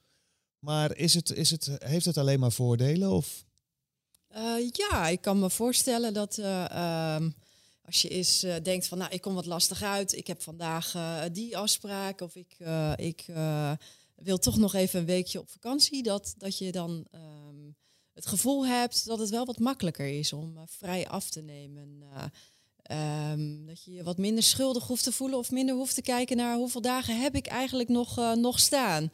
Maar 0.59 0.97
is 0.97 1.15
het, 1.15 1.31
is 1.31 1.51
het, 1.51 1.71
heeft 1.79 2.05
het 2.05 2.19
alleen 2.19 2.41
maar 2.41 2.53
voordelen? 2.53 3.11
Of? 3.11 3.45
Uh, 4.37 4.69
ja, 4.73 5.09
ik 5.09 5.21
kan 5.21 5.39
me 5.39 5.51
voorstellen 5.51 6.15
dat 6.15 6.39
uh, 6.39 7.15
um, 7.15 7.35
als 7.85 8.03
je 8.03 8.09
eens 8.09 8.45
uh, 8.45 8.55
denkt 8.63 8.87
van, 8.87 8.99
nou, 8.99 9.13
ik 9.13 9.21
kom 9.21 9.35
wat 9.35 9.47
lastig 9.47 9.83
uit, 9.83 10.17
ik 10.17 10.27
heb 10.27 10.43
vandaag 10.43 10.95
die 11.33 11.57
afspraak 11.57 12.21
of 12.21 12.35
ik, 12.35 12.57
ik 12.97 13.25
wil 14.15 14.39
toch 14.39 14.57
nog 14.57 14.75
even 14.75 15.01
een 15.01 15.07
weekje 15.07 15.41
op 15.41 15.51
vakantie, 15.51 16.03
dat, 16.03 16.35
dat 16.39 16.59
je 16.59 16.73
dan 16.73 17.07
het 18.15 18.27
gevoel 18.27 18.67
hebt 18.67 19.07
dat 19.07 19.19
het 19.19 19.31
wel 19.31 19.45
wat 19.45 19.59
makkelijker 19.59 20.19
is 20.19 20.33
om 20.33 20.55
vrij 20.67 21.09
af 21.09 21.31
te 21.31 21.41
nemen. 21.41 22.03
Um, 23.33 23.67
dat 23.67 23.85
je 23.85 23.93
je 23.93 24.03
wat 24.03 24.19
minder 24.19 24.43
schuldig 24.43 24.87
hoeft 24.87 25.05
te 25.05 25.13
voelen 25.13 25.39
of 25.39 25.51
minder 25.51 25.75
hoeft 25.75 25.95
te 25.95 26.03
kijken 26.03 26.37
naar 26.37 26.57
hoeveel 26.57 26.81
dagen 26.81 27.21
heb 27.21 27.35
ik 27.35 27.47
eigenlijk 27.47 27.89
nog, 27.89 28.37
nog 28.37 28.61
staan. 28.61 29.11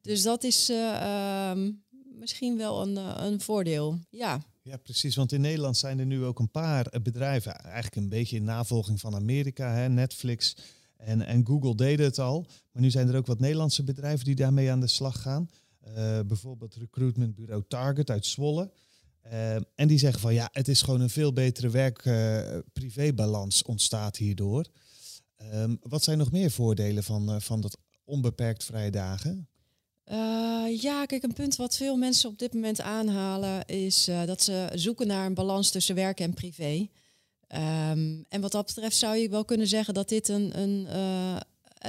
Dus 0.00 0.22
dat 0.22 0.44
is 0.44 0.68
um, 0.68 1.82
misschien 2.18 2.56
wel 2.56 2.82
een, 2.82 2.96
een 2.96 3.40
voordeel. 3.40 3.98
Ja. 4.10 4.42
Ja, 4.62 4.76
precies. 4.76 5.16
Want 5.16 5.32
in 5.32 5.40
Nederland 5.40 5.76
zijn 5.76 5.98
er 5.98 6.06
nu 6.06 6.24
ook 6.24 6.38
een 6.38 6.50
paar 6.50 6.86
eh, 6.86 7.00
bedrijven, 7.00 7.54
eigenlijk 7.54 7.96
een 7.96 8.08
beetje 8.08 8.36
in 8.36 8.44
navolging 8.44 9.00
van 9.00 9.14
Amerika, 9.14 9.74
hè, 9.74 9.88
Netflix 9.88 10.56
en, 10.96 11.22
en 11.22 11.46
Google 11.46 11.74
deden 11.74 12.06
het 12.06 12.18
al. 12.18 12.46
Maar 12.72 12.82
nu 12.82 12.90
zijn 12.90 13.08
er 13.08 13.16
ook 13.16 13.26
wat 13.26 13.40
Nederlandse 13.40 13.84
bedrijven 13.84 14.24
die 14.24 14.34
daarmee 14.34 14.70
aan 14.70 14.80
de 14.80 14.86
slag 14.86 15.22
gaan. 15.22 15.50
Uh, 15.96 16.20
bijvoorbeeld 16.26 16.74
recruitmentbureau 16.74 17.64
Target 17.68 18.10
uit 18.10 18.26
Zwolle. 18.26 18.70
Uh, 19.26 19.54
en 19.54 19.88
die 19.88 19.98
zeggen 19.98 20.20
van 20.20 20.34
ja, 20.34 20.48
het 20.52 20.68
is 20.68 20.82
gewoon 20.82 21.00
een 21.00 21.10
veel 21.10 21.32
betere 21.32 21.70
werk-privébalans 21.70 23.62
ontstaat 23.62 24.16
hierdoor. 24.16 24.66
Ehm, 25.36 25.76
wat 25.80 26.04
zijn 26.04 26.18
nog 26.18 26.30
meer 26.30 26.50
voordelen 26.50 27.04
van, 27.04 27.40
van 27.42 27.60
dat 27.60 27.78
onbeperkt 28.04 28.64
vrije 28.64 28.90
dagen? 28.90 29.48
ja, 30.80 31.06
kijk, 31.06 31.22
een 31.22 31.32
punt 31.32 31.56
wat 31.56 31.76
veel 31.76 31.96
mensen 31.96 32.30
op 32.30 32.38
dit 32.38 32.54
moment 32.54 32.80
aanhalen 32.80 33.66
is 33.66 34.08
dat 34.26 34.42
ze 34.42 34.68
zoeken 34.74 35.06
naar 35.06 35.26
een 35.26 35.34
balans 35.34 35.70
tussen 35.70 35.94
werk 35.94 36.20
en 36.20 36.34
privé. 36.34 36.88
Um, 37.48 38.24
en 38.28 38.40
wat 38.40 38.52
dat 38.52 38.66
betreft 38.66 38.96
zou 38.96 39.16
je 39.16 39.28
wel 39.28 39.44
kunnen 39.44 39.66
zeggen 39.66 39.94
dat 39.94 40.08
dit, 40.08 40.28
een, 40.28 40.60
een, 40.60 40.88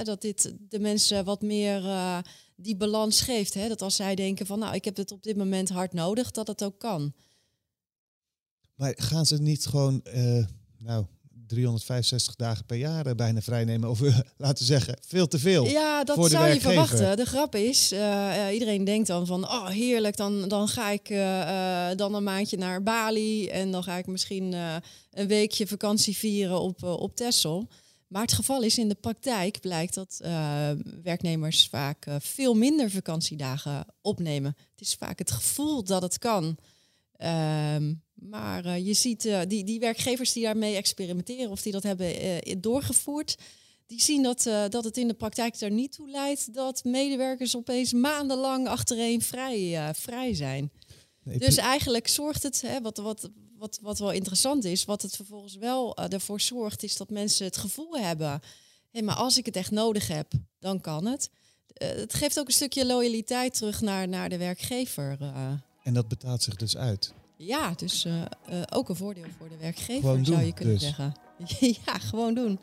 dat 0.04 0.20
dit 0.20 0.54
de 0.68 0.78
mensen 0.78 1.24
wat 1.24 1.42
meer 1.42 1.82
die 2.62 2.76
balans 2.76 3.20
geeft. 3.20 3.54
Hè? 3.54 3.68
Dat 3.68 3.82
als 3.82 3.96
zij 3.96 4.14
denken 4.14 4.46
van 4.46 4.58
nou, 4.58 4.74
ik 4.74 4.84
heb 4.84 4.96
het 4.96 5.12
op 5.12 5.22
dit 5.22 5.36
moment 5.36 5.68
hard 5.68 5.92
nodig, 5.92 6.30
dat 6.30 6.46
het 6.46 6.64
ook 6.64 6.78
kan. 6.78 7.12
Maar 8.74 8.94
gaan 8.96 9.26
ze 9.26 9.42
niet 9.42 9.66
gewoon, 9.66 10.00
uh, 10.14 10.44
nou, 10.78 11.04
365 11.46 12.34
dagen 12.34 12.64
per 12.64 12.76
jaar 12.76 13.06
uh, 13.06 13.14
bijna 13.14 13.40
vrijnemen? 13.40 13.90
Of 13.90 14.00
uh, 14.00 14.18
laten 14.36 14.58
we 14.58 14.64
zeggen, 14.64 14.98
veel 15.06 15.28
te 15.28 15.38
veel? 15.38 15.66
Ja, 15.66 16.04
dat 16.04 16.30
zou 16.30 16.48
je 16.48 16.60
verwachten. 16.60 17.16
De 17.16 17.24
grap 17.24 17.54
is, 17.54 17.92
iedereen 18.52 18.84
denkt 18.84 19.06
dan 19.06 19.26
van, 19.26 19.44
oh 19.44 19.68
heerlijk, 19.68 20.16
dan, 20.16 20.48
dan 20.48 20.68
ga 20.68 20.90
ik 20.90 21.08
dan 21.96 22.14
een 22.14 22.22
maandje 22.22 22.56
naar 22.56 22.82
Bali 22.82 23.48
en 23.48 23.70
dan 23.70 23.82
ga 23.82 23.96
ik 23.96 24.06
misschien 24.06 24.52
een 25.10 25.26
weekje 25.26 25.66
vakantie 25.66 26.16
vieren 26.16 26.60
op, 26.60 26.82
op 26.82 27.16
Texel. 27.16 27.68
Maar 28.12 28.22
het 28.22 28.32
geval 28.32 28.62
is 28.62 28.78
in 28.78 28.88
de 28.88 28.94
praktijk 28.94 29.60
blijkt 29.60 29.94
dat 29.94 30.20
uh, 30.22 30.70
werknemers 31.02 31.66
vaak 31.66 32.06
uh, 32.06 32.14
veel 32.18 32.54
minder 32.54 32.90
vakantiedagen 32.90 33.86
opnemen. 34.00 34.56
Het 34.70 34.80
is 34.80 34.94
vaak 34.94 35.18
het 35.18 35.30
gevoel 35.30 35.84
dat 35.84 36.02
het 36.02 36.18
kan. 36.18 36.44
Um, 37.74 38.02
maar 38.14 38.66
uh, 38.66 38.86
je 38.86 38.94
ziet 38.94 39.28
die, 39.48 39.64
die 39.64 39.80
werkgevers 39.80 40.32
die 40.32 40.42
daarmee 40.42 40.76
experimenteren 40.76 41.50
of 41.50 41.62
die 41.62 41.72
dat 41.72 41.82
hebben 41.82 42.40
doorgevoerd, 42.60 43.36
die 43.86 44.02
zien 44.02 44.22
dat, 44.22 44.42
dat 44.68 44.84
het 44.84 44.96
in 44.96 45.08
de 45.08 45.14
praktijk 45.14 45.60
er 45.60 45.70
niet 45.70 45.92
toe 45.92 46.10
leidt 46.10 46.54
dat 46.54 46.84
medewerkers 46.84 47.56
opeens 47.56 47.92
maandenlang 47.92 48.68
achtereen 48.68 49.22
vrij, 49.22 49.90
vrij 49.94 50.34
zijn. 50.34 50.70
Nee, 51.22 51.38
dus 51.38 51.56
eigenlijk 51.56 52.08
zorgt 52.08 52.42
het, 52.42 52.60
hè, 52.60 52.80
wat, 52.80 52.96
wat, 52.96 53.30
wat, 53.62 53.78
wat 53.82 53.98
wel 53.98 54.10
interessant 54.10 54.64
is, 54.64 54.84
wat 54.84 55.02
het 55.02 55.16
vervolgens 55.16 55.56
wel 55.56 55.98
uh, 55.98 56.12
ervoor 56.12 56.40
zorgt, 56.40 56.82
is 56.82 56.96
dat 56.96 57.10
mensen 57.10 57.46
het 57.46 57.56
gevoel 57.56 57.96
hebben, 57.96 58.40
hé, 58.90 59.02
maar 59.02 59.14
als 59.14 59.38
ik 59.38 59.46
het 59.46 59.56
echt 59.56 59.70
nodig 59.70 60.08
heb, 60.08 60.32
dan 60.58 60.80
kan 60.80 61.06
het. 61.06 61.30
Uh, 61.82 61.88
het 61.88 62.14
geeft 62.14 62.38
ook 62.38 62.46
een 62.46 62.52
stukje 62.52 62.86
loyaliteit 62.86 63.54
terug 63.54 63.80
naar, 63.80 64.08
naar 64.08 64.28
de 64.28 64.36
werkgever. 64.36 65.16
Uh. 65.20 65.52
En 65.82 65.94
dat 65.94 66.08
betaalt 66.08 66.42
zich 66.42 66.56
dus 66.56 66.76
uit? 66.76 67.14
Ja, 67.36 67.72
dus 67.76 68.06
ook 68.70 68.88
een 68.88 68.96
voordeel 68.96 69.26
voor 69.38 69.48
de 69.48 69.56
werkgever, 69.56 70.24
zou 70.24 70.42
je 70.42 70.52
kunnen 70.52 70.74
dus. 70.74 70.82
zeggen. 70.82 71.14
ja, 71.86 71.98
gewoon 71.98 72.34
doen. 72.34 72.58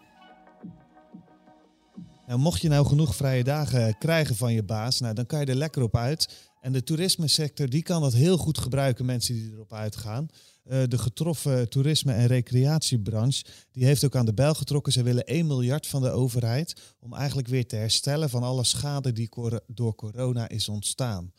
Nou, 2.27 2.39
mocht 2.39 2.61
je 2.61 2.69
nou 2.69 2.85
genoeg 2.85 3.15
vrije 3.15 3.43
dagen 3.43 3.97
krijgen 3.97 4.35
van 4.35 4.53
je 4.53 4.63
baas, 4.63 4.99
nou, 4.99 5.13
dan 5.13 5.25
kan 5.25 5.39
je 5.39 5.45
er 5.45 5.55
lekker 5.55 5.83
op 5.83 5.97
uit. 5.97 6.49
En 6.61 6.71
de 6.71 6.83
toerismesector 6.83 7.69
die 7.69 7.83
kan 7.83 8.01
dat 8.01 8.13
heel 8.13 8.37
goed 8.37 8.57
gebruiken, 8.57 9.05
mensen 9.05 9.33
die 9.33 9.51
erop 9.51 9.73
uitgaan. 9.73 10.29
Uh, 10.69 10.83
de 10.87 10.97
getroffen 10.97 11.69
toerisme- 11.69 12.13
en 12.13 12.27
recreatiebranche 12.27 13.43
die 13.71 13.85
heeft 13.85 14.05
ook 14.05 14.15
aan 14.15 14.25
de 14.25 14.33
bel 14.33 14.53
getrokken. 14.53 14.93
Ze 14.93 15.03
willen 15.03 15.25
1 15.25 15.47
miljard 15.47 15.87
van 15.87 16.01
de 16.01 16.11
overheid 16.11 16.95
om 16.99 17.13
eigenlijk 17.13 17.47
weer 17.47 17.67
te 17.67 17.75
herstellen 17.75 18.29
van 18.29 18.43
alle 18.43 18.63
schade 18.63 19.11
die 19.11 19.29
door 19.67 19.95
corona 19.95 20.49
is 20.49 20.69
ontstaan. 20.69 21.31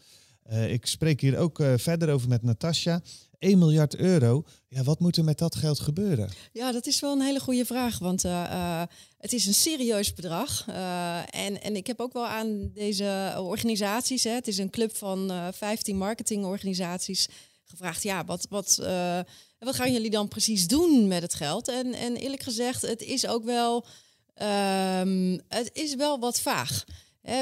Uh, 0.50 0.72
ik 0.72 0.86
spreek 0.86 1.20
hier 1.20 1.38
ook 1.38 1.58
uh, 1.58 1.72
verder 1.76 2.12
over 2.12 2.28
met 2.28 2.42
Natasja. 2.42 3.00
1 3.38 3.58
miljard 3.58 3.96
euro. 3.96 4.44
Ja, 4.68 4.82
wat 4.82 5.00
moet 5.00 5.16
er 5.16 5.24
met 5.24 5.38
dat 5.38 5.54
geld 5.54 5.80
gebeuren? 5.80 6.30
Ja, 6.52 6.72
dat 6.72 6.86
is 6.86 7.00
wel 7.00 7.12
een 7.12 7.20
hele 7.20 7.40
goede 7.40 7.64
vraag. 7.64 7.98
Want 7.98 8.22
het 9.18 9.32
is 9.32 9.46
een 9.46 9.54
serieus 9.54 10.14
bedrag. 10.14 10.66
En, 11.30 11.62
en 11.62 11.76
ik 11.76 11.86
heb 11.86 12.00
ook 12.00 12.12
wel 12.12 12.26
aan 12.26 12.70
deze 12.74 13.34
organisaties, 13.38 14.24
hè, 14.24 14.30
het 14.30 14.48
is 14.48 14.58
een 14.58 14.70
club 14.70 14.96
van 14.96 15.32
15 15.52 15.96
marketingorganisaties, 15.96 17.28
gevraagd: 17.70 18.02
ja, 18.02 18.24
wat, 18.24 18.46
wat, 18.48 18.76
wat 19.58 19.74
gaan 19.74 19.92
jullie 19.92 20.10
dan 20.10 20.28
precies 20.28 20.66
doen 20.66 21.08
met 21.08 21.22
het 21.22 21.34
geld? 21.34 21.68
En, 21.68 21.94
en 21.94 22.16
eerlijk 22.16 22.42
gezegd, 22.42 22.82
het 22.82 23.02
is 23.02 23.26
ook 23.26 23.44
wel, 23.44 23.86
um, 25.00 25.40
het 25.48 25.70
is 25.72 25.94
wel 25.94 26.18
wat 26.18 26.40
vaag 26.40 26.84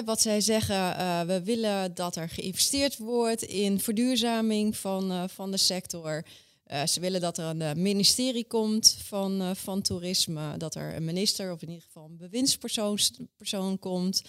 wat 0.05 0.21
zij 0.21 0.41
zeggen, 0.41 0.77
uh, 0.77 1.21
we 1.21 1.43
willen 1.43 1.95
dat 1.95 2.17
er 2.17 2.29
geïnvesteerd 2.29 2.97
wordt 2.97 3.43
in 3.43 3.81
verduurzaming 3.81 4.77
van, 4.77 5.13
uh, 5.13 5.25
van 5.27 5.51
de 5.51 5.57
sector. 5.57 6.25
Ze 6.87 7.01
willen 7.01 7.21
dat 7.21 7.39
er 7.39 7.61
een 7.61 7.83
ministerie 7.83 8.47
komt 8.47 8.97
van, 9.05 9.57
van 9.57 9.83
toerisme, 9.83 10.57
dat 10.57 10.75
er 10.75 10.95
een 10.95 11.05
minister 11.05 11.53
of 11.53 11.63
in 11.63 11.69
ieder 11.69 11.85
geval 11.85 12.05
een 12.05 12.17
bewindspersoon 12.17 12.99
persoon 13.37 13.79
komt. 13.79 14.23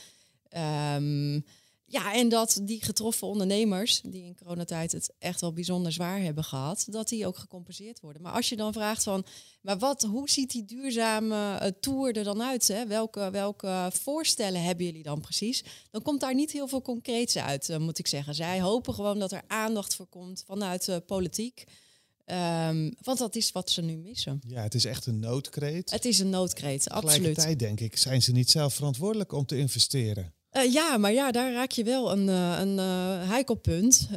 Um, 0.95 1.45
ja, 1.91 2.13
en 2.13 2.29
dat 2.29 2.59
die 2.63 2.83
getroffen 2.83 3.27
ondernemers, 3.27 4.01
die 4.01 4.23
in 4.23 4.35
coronatijd 4.35 4.91
het 4.91 5.13
echt 5.19 5.41
wel 5.41 5.53
bijzonder 5.53 5.91
zwaar 5.91 6.21
hebben 6.21 6.43
gehad, 6.43 6.85
dat 6.89 7.07
die 7.07 7.27
ook 7.27 7.37
gecompenseerd 7.37 7.99
worden. 7.99 8.21
Maar 8.21 8.31
als 8.31 8.49
je 8.49 8.55
dan 8.55 8.73
vraagt 8.73 9.03
van, 9.03 9.25
maar 9.61 9.77
wat, 9.77 10.01
hoe 10.01 10.29
ziet 10.29 10.51
die 10.51 10.65
duurzame 10.65 11.35
uh, 11.35 11.67
tour 11.79 12.17
er 12.17 12.23
dan 12.23 12.41
uit? 12.41 12.67
Hè? 12.67 12.87
Welke, 12.87 13.29
welke 13.31 13.89
voorstellen 13.93 14.63
hebben 14.63 14.85
jullie 14.85 15.03
dan 15.03 15.21
precies? 15.21 15.63
Dan 15.91 16.01
komt 16.01 16.19
daar 16.19 16.35
niet 16.35 16.51
heel 16.51 16.67
veel 16.67 16.81
concreets 16.81 17.37
uit, 17.37 17.69
uh, 17.69 17.77
moet 17.77 17.99
ik 17.99 18.07
zeggen. 18.07 18.35
Zij 18.35 18.61
hopen 18.61 18.93
gewoon 18.93 19.19
dat 19.19 19.31
er 19.31 19.43
aandacht 19.47 19.95
voor 19.95 20.07
komt 20.07 20.43
vanuit 20.47 20.85
de 20.85 20.99
politiek. 20.99 21.63
Um, 22.25 22.93
want 23.01 23.17
dat 23.17 23.35
is 23.35 23.51
wat 23.51 23.69
ze 23.69 23.81
nu 23.81 23.97
missen. 23.97 24.41
Ja, 24.47 24.61
het 24.61 24.73
is 24.73 24.85
echt 24.85 25.05
een 25.05 25.19
noodkreet. 25.19 25.91
Het 25.91 26.05
is 26.05 26.19
een 26.19 26.29
noodkreet, 26.29 26.89
absoluut. 26.89 27.15
Tegelijkertijd 27.15 27.59
denk 27.59 27.79
ik, 27.79 27.97
zijn 27.97 28.21
ze 28.21 28.31
niet 28.31 28.49
zelf 28.49 28.73
verantwoordelijk 28.73 29.31
om 29.31 29.45
te 29.45 29.57
investeren? 29.57 30.33
Uh, 30.53 30.73
ja, 30.73 30.97
maar 30.97 31.13
ja, 31.13 31.31
daar 31.31 31.53
raak 31.53 31.71
je 31.71 31.83
wel 31.83 32.11
een, 32.11 32.27
uh, 32.27 32.59
een 32.59 32.77
uh, 32.77 33.29
heikel 33.29 33.55
punt. 33.55 34.09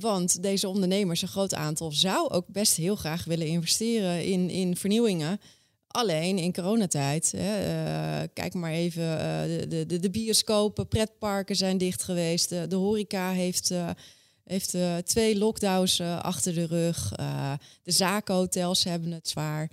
want 0.00 0.42
deze 0.42 0.68
ondernemers, 0.68 1.22
een 1.22 1.28
groot 1.28 1.54
aantal, 1.54 1.92
zou 1.92 2.30
ook 2.30 2.46
best 2.48 2.76
heel 2.76 2.96
graag 2.96 3.24
willen 3.24 3.46
investeren 3.46 4.24
in, 4.24 4.50
in 4.50 4.76
vernieuwingen. 4.76 5.40
Alleen 5.86 6.38
in 6.38 6.52
coronatijd, 6.52 7.32
hè, 7.36 8.28
kijk 8.28 8.54
maar 8.54 8.72
even, 8.72 9.18
de, 9.68 9.84
de, 9.86 9.98
de 9.98 10.10
bioscopen, 10.10 10.88
pretparken 10.88 11.56
zijn 11.56 11.78
dicht 11.78 12.02
geweest. 12.02 12.48
de 12.48 12.76
horeca 12.76 13.30
heeft, 13.30 13.74
heeft 14.44 14.76
twee 15.04 15.38
lockdowns 15.38 16.00
achter 16.00 16.54
de 16.54 16.66
rug. 16.66 17.12
de 17.82 17.92
zakenhotels 17.92 18.84
hebben 18.84 19.10
het 19.10 19.28
zwaar 19.28 19.70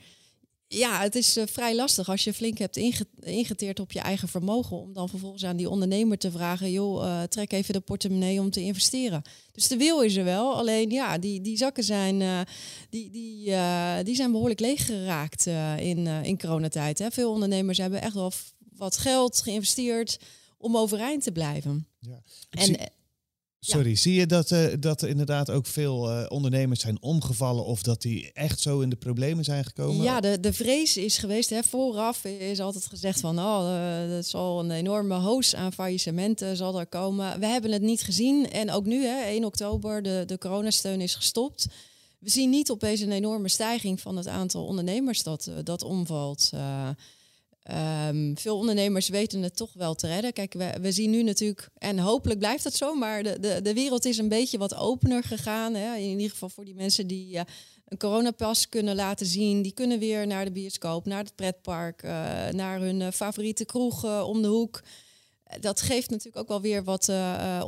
ja, 0.73 1.01
het 1.01 1.15
is 1.15 1.37
uh, 1.37 1.43
vrij 1.47 1.75
lastig 1.75 2.09
als 2.09 2.23
je 2.23 2.33
flink 2.33 2.57
hebt 2.57 2.77
ingeteerd 3.19 3.79
op 3.79 3.91
je 3.91 3.99
eigen 3.99 4.27
vermogen. 4.27 4.77
Om 4.77 4.93
dan 4.93 5.09
vervolgens 5.09 5.45
aan 5.45 5.57
die 5.57 5.69
ondernemer 5.69 6.17
te 6.17 6.31
vragen: 6.31 6.71
joh, 6.71 7.03
uh, 7.03 7.23
trek 7.23 7.51
even 7.51 7.73
de 7.73 7.79
portemonnee 7.79 8.39
om 8.39 8.49
te 8.49 8.61
investeren. 8.61 9.21
Dus 9.51 9.67
de 9.67 9.77
wil 9.77 10.01
is 10.01 10.15
er 10.15 10.23
wel. 10.23 10.55
Alleen 10.55 10.89
ja, 10.89 11.17
die, 11.17 11.41
die 11.41 11.57
zakken 11.57 11.83
zijn, 11.83 12.21
uh, 12.21 12.39
die, 12.89 13.09
die, 13.11 13.55
die 14.03 14.15
zijn 14.15 14.31
behoorlijk 14.31 14.59
leeg 14.59 14.85
geraakt 14.85 15.45
in, 15.77 16.07
in 16.07 16.39
coronatijd. 16.39 16.99
Hè. 16.99 17.11
Veel 17.11 17.31
ondernemers 17.31 17.77
hebben 17.77 18.01
echt 18.01 18.13
wel 18.13 18.31
wat 18.75 18.97
geld 18.97 19.41
geïnvesteerd 19.41 20.19
om 20.57 20.77
overeind 20.77 21.23
te 21.23 21.31
blijven. 21.31 21.87
Ja. 21.99 22.21
En, 22.49 22.91
Sorry, 23.65 23.95
zie 23.95 24.13
je 24.13 24.25
dat, 24.25 24.51
uh, 24.51 24.65
dat 24.79 25.03
inderdaad 25.03 25.49
ook 25.49 25.65
veel 25.65 26.11
uh, 26.11 26.25
ondernemers 26.27 26.79
zijn 26.79 27.01
omgevallen 27.01 27.65
of 27.65 27.81
dat 27.81 28.01
die 28.01 28.31
echt 28.33 28.59
zo 28.59 28.79
in 28.79 28.89
de 28.89 28.95
problemen 28.95 29.43
zijn 29.43 29.63
gekomen? 29.65 30.03
Ja, 30.03 30.19
de, 30.19 30.39
de 30.39 30.53
vrees 30.53 30.97
is 30.97 31.17
geweest. 31.17 31.49
Hè, 31.49 31.63
vooraf 31.63 32.25
is 32.25 32.59
altijd 32.59 32.85
gezegd 32.85 33.19
van 33.19 33.39
oh, 33.39 33.63
uh, 33.63 34.15
er 34.15 34.23
zal 34.23 34.59
een 34.59 34.71
enorme 34.71 35.15
hoos 35.15 35.55
aan 35.55 35.73
faillissementen 35.73 36.57
zal 36.57 36.79
er 36.79 36.85
komen. 36.85 37.39
We 37.39 37.45
hebben 37.45 37.71
het 37.71 37.81
niet 37.81 38.01
gezien 38.01 38.51
en 38.51 38.71
ook 38.71 38.85
nu, 38.85 39.05
hè, 39.05 39.23
1 39.23 39.45
oktober, 39.45 40.03
de, 40.03 40.23
de 40.25 40.37
coronasteun 40.37 41.01
is 41.01 41.15
gestopt. 41.15 41.67
We 42.19 42.29
zien 42.29 42.49
niet 42.49 42.71
opeens 42.71 42.99
een 42.99 43.11
enorme 43.11 43.49
stijging 43.49 44.01
van 44.01 44.17
het 44.17 44.27
aantal 44.27 44.65
ondernemers 44.65 45.23
dat, 45.23 45.49
dat 45.63 45.83
omvalt. 45.83 46.51
Um, 47.71 48.37
veel 48.37 48.57
ondernemers 48.57 49.09
weten 49.09 49.41
het 49.41 49.55
toch 49.55 49.73
wel 49.73 49.93
te 49.93 50.07
redden. 50.07 50.33
Kijk, 50.33 50.53
we, 50.81 50.91
zien 50.91 51.09
nu 51.09 51.23
natuurlijk, 51.23 51.69
en 51.77 51.99
hopelijk 51.99 52.39
blijft 52.39 52.63
dat 52.63 52.73
zo, 52.73 52.95
maar 52.95 53.23
de, 53.23 53.39
de, 53.39 53.61
de 53.61 53.73
wereld 53.73 54.05
is 54.05 54.17
een 54.17 54.29
beetje 54.29 54.57
wat 54.57 54.75
opener 54.75 55.23
gegaan. 55.23 55.73
Hè? 55.73 55.95
In 55.95 56.09
ieder 56.09 56.29
geval 56.29 56.49
voor 56.49 56.65
die 56.65 56.75
mensen 56.75 57.07
die 57.07 57.35
uh, 57.35 57.41
een 57.85 57.97
coronapas 57.97 58.69
kunnen 58.69 58.95
laten 58.95 59.25
zien. 59.25 59.61
Die 59.61 59.73
kunnen 59.73 59.99
weer 59.99 60.27
naar 60.27 60.45
de 60.45 60.51
bioscoop, 60.51 61.05
naar 61.05 61.23
het 61.23 61.35
pretpark, 61.35 62.03
uh, 62.03 62.11
naar 62.49 62.79
hun 62.79 62.99
uh, 62.99 63.11
favoriete 63.11 63.65
kroeg 63.65 64.23
om 64.23 64.41
de 64.41 64.47
hoek. 64.47 64.81
Dat 65.59 65.81
geeft 65.81 66.09
natuurlijk 66.09 66.37
ook 66.37 66.47
wel 66.47 66.61
weer 66.61 66.83
wat 66.83 67.11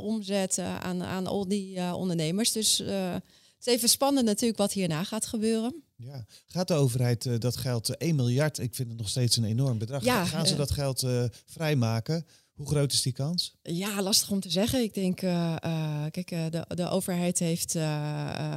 omzet 0.00 0.58
aan, 0.58 1.02
aan 1.02 1.26
al 1.26 1.48
die 1.48 1.94
ondernemers. 1.94 2.52
Dus 2.52 2.78
het 2.78 3.22
is 3.60 3.72
even 3.72 3.88
spannend 3.88 4.26
natuurlijk 4.26 4.58
wat 4.58 4.72
hierna 4.72 5.04
gaat 5.04 5.26
gebeuren. 5.26 5.85
Ja, 5.96 6.26
gaat 6.46 6.68
de 6.68 6.74
overheid 6.74 7.24
uh, 7.24 7.38
dat 7.38 7.56
geld, 7.56 7.88
uh, 7.88 7.94
eh, 7.98 8.08
1 8.08 8.16
miljard, 8.16 8.58
ik 8.58 8.74
vind 8.74 8.88
het 8.88 8.98
nog 8.98 9.08
steeds 9.08 9.36
een 9.36 9.44
enorm 9.44 9.78
bedrag, 9.78 10.04
ja, 10.04 10.24
gaan 10.24 10.46
ze 10.46 10.52
uh, 10.52 10.58
dat 10.58 10.70
geld 10.70 11.06
vrijmaken? 11.46 12.26
Hoe 12.54 12.66
groot 12.66 12.92
is 12.92 13.02
die 13.02 13.12
kans? 13.12 13.56
Ja, 13.62 14.02
lastig 14.02 14.30
om 14.30 14.40
te 14.40 14.50
zeggen. 14.50 14.82
Ik 14.82 14.94
denk, 14.94 15.16
kijk, 16.10 16.28
de, 16.28 16.64
de 16.68 16.88
overheid 16.88 17.38
heeft 17.38 17.76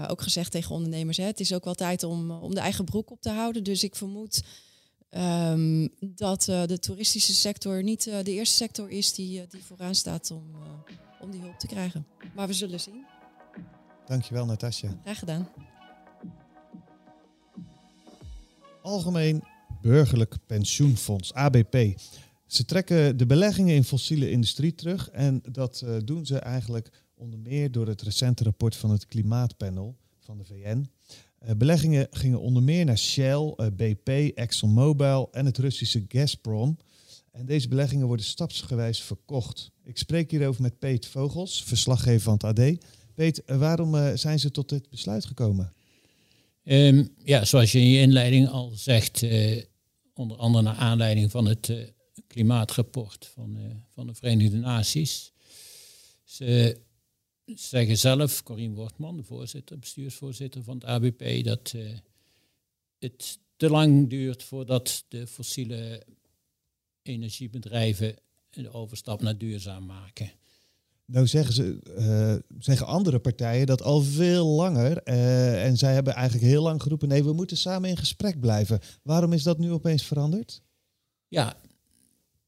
ook 0.08 0.22
gezegd 0.22 0.52
tegen 0.52 0.76
ondernemers, 0.76 1.18
hè, 1.18 1.24
het 1.24 1.40
is 1.40 1.54
ook 1.54 1.64
wel 1.64 1.74
tijd 1.74 2.04
om, 2.04 2.32
om 2.32 2.54
de 2.54 2.60
eigen 2.60 2.86
broek 2.86 3.12
op 3.12 3.22
te 3.22 3.30
houden. 3.30 3.64
Dus 3.64 3.84
ik 3.84 3.96
vermoed 3.96 4.44
ehm, 5.10 5.88
dat 6.00 6.44
de 6.44 6.78
toeristische 6.80 7.34
sector 7.34 7.84
niet 7.84 8.04
de 8.04 8.32
eerste 8.32 8.56
sector 8.56 8.90
is 8.90 9.14
die, 9.14 9.48
die 9.48 9.64
vooraan 9.64 9.96
staat 9.96 10.32
om, 10.32 10.56
om 11.22 11.32
die 11.32 11.42
hulp 11.42 11.60
te 11.60 11.68
krijgen. 11.68 12.06
Maar 12.36 12.48
we 12.48 12.54
zullen 12.54 12.80
zien. 12.80 13.06
Dankjewel, 14.06 14.46
Natasja. 14.46 15.00
Graag 15.04 15.20
gedaan. 15.20 15.50
Algemeen 18.82 19.44
Burgerlijk 19.82 20.36
Pensioenfonds, 20.46 21.34
ABP. 21.34 22.00
Ze 22.46 22.66
trekken 22.66 23.18
de 23.18 23.26
beleggingen 23.26 23.76
in 23.76 23.84
fossiele 23.84 24.30
industrie 24.30 24.76
terug 24.76 25.10
en 25.10 25.42
dat 25.52 25.82
uh, 25.86 25.96
doen 26.06 26.26
ze 26.26 26.38
eigenlijk 26.40 26.90
onder 27.16 27.40
meer 27.40 27.72
door 27.72 27.88
het 27.88 28.02
recente 28.02 28.44
rapport 28.44 28.76
van 28.76 28.92
het 28.92 29.06
Klimaatpanel 29.06 29.98
van 30.20 30.38
de 30.38 30.46
VN. 30.46 30.90
Uh, 31.46 31.52
beleggingen 31.58 32.08
gingen 32.12 32.40
onder 32.40 32.64
meer 32.64 32.86
naar 32.86 32.98
Shell, 32.98 33.54
uh, 33.58 33.68
BP, 33.76 34.08
ExxonMobil 34.36 35.28
en 35.32 35.46
het 35.46 35.58
Russische 35.58 36.06
Gazprom. 36.08 36.78
En 37.32 37.46
deze 37.46 37.68
beleggingen 37.68 38.08
worden 38.08 38.26
stapsgewijs 38.26 39.02
verkocht. 39.02 39.72
Ik 39.84 39.98
spreek 39.98 40.32
hierover 40.32 40.62
met 40.62 40.80
Peet 40.80 41.08
Vogels, 41.08 41.64
verslaggever 41.64 42.22
van 42.22 42.34
het 42.34 42.44
AD. 42.44 42.78
Peet, 43.14 43.44
waarom 43.46 44.18
zijn 44.18 44.40
ze 44.40 44.52
tot 44.52 44.70
dit 44.70 44.90
besluit 44.90 45.26
gekomen? 45.26 45.74
Um, 46.72 47.16
ja, 47.24 47.46
zoals 47.46 47.72
je 47.72 47.80
in 47.80 47.90
je 47.90 48.00
inleiding 48.00 48.48
al 48.48 48.72
zegt, 48.76 49.24
onder 50.14 50.38
andere 50.38 50.64
naar 50.64 50.76
aanleiding 50.76 51.32
van 51.32 51.46
het 51.46 51.94
klimaatrapport 52.28 53.26
van, 53.26 53.58
uh, 53.58 53.64
van 53.94 54.08
de 54.08 54.14
Verenigde 54.14 54.58
Naties. 54.58 55.32
Ze 56.24 56.78
zeggen 57.46 57.98
zelf, 57.98 58.44
Corien 58.44 58.74
Wortman, 58.74 59.18
de 59.18 59.24
voorzitter, 59.24 59.80
bestuursvoorzitter 59.80 60.64
van 60.64 60.76
het 60.76 60.86
ABP, 60.86 61.44
dat 61.44 61.74
het 63.00 63.40
te 63.58 63.70
lang 63.70 64.10
duurt 64.10 64.44
voordat 64.44 65.06
de 65.08 65.28
fossiele 65.28 66.04
energiebedrijven 67.02 68.16
de 68.50 68.72
overstap 68.72 69.22
naar 69.22 69.38
duurzaam 69.38 69.86
maken. 69.86 70.32
Nou 71.12 71.28
zeggen, 71.28 71.54
ze, 71.54 71.80
uh, 71.98 72.54
zeggen 72.60 72.88
andere 72.88 73.20
partijen 73.20 73.66
dat 73.66 73.82
al 73.82 74.02
veel 74.02 74.48
langer. 74.48 74.98
en 74.98 75.78
zij 75.78 75.94
hebben 75.94 76.14
eigenlijk 76.14 76.48
heel 76.48 76.64
lang 76.64 76.82
geroepen, 76.82 77.08
nee, 77.08 77.24
we 77.24 77.34
moeten 77.34 77.58
samen 77.58 77.90
in 77.90 77.98
gesprek 77.98 78.40
blijven. 78.40 78.80
Waarom 79.04 79.34
is 79.34 79.44
dat 79.44 79.58
nu 79.58 79.72
opeens 79.72 80.04
veranderd? 80.04 80.62
Ja, 81.28 81.58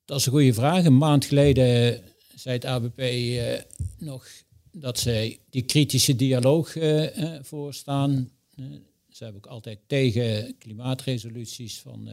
dat 0.06 0.20
is 0.20 0.26
een 0.26 0.32
goede 0.32 0.54
vraag. 0.54 0.86
Een 0.86 0.98
maand 0.98 1.26
geleden 1.26 2.02
zei 2.36 2.56
het 2.56 2.66
ABP 2.66 3.00
eh, 3.00 3.60
nog 3.98 4.28
dat 4.72 5.00
zij 5.00 5.40
die 5.50 5.64
kritische 5.64 6.16
dialoog 6.16 6.74
voorstaan. 7.42 8.30
ze 9.10 9.24
hebben 9.24 9.44
ook 9.44 9.52
altijd 9.52 9.80
tegen 9.88 10.58
klimaatresoluties 10.58 11.80
van, 11.80 12.10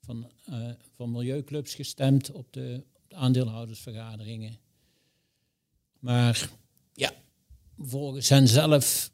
van, 0.00 0.30
van 0.96 1.10
milieuclubs 1.10 1.74
gestemd 1.74 2.32
op 2.32 2.52
de, 2.52 2.82
op 2.94 3.08
de 3.08 3.16
aandeelhoudersvergaderingen. 3.16 4.62
Maar 6.04 6.50
ja, 6.92 7.12
volgens 7.78 8.28
hen 8.28 8.48
zelf 8.48 9.10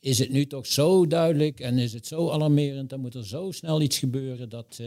is 0.00 0.18
het 0.18 0.30
nu 0.30 0.46
toch 0.46 0.66
zo 0.66 1.06
duidelijk 1.06 1.60
en 1.60 1.78
is 1.78 1.92
het 1.92 2.06
zo 2.06 2.30
alarmerend. 2.30 2.90
Dan 2.90 3.00
moet 3.00 3.14
er 3.14 3.26
zo 3.26 3.50
snel 3.50 3.82
iets 3.82 3.98
gebeuren 3.98 4.48
dat, 4.48 4.80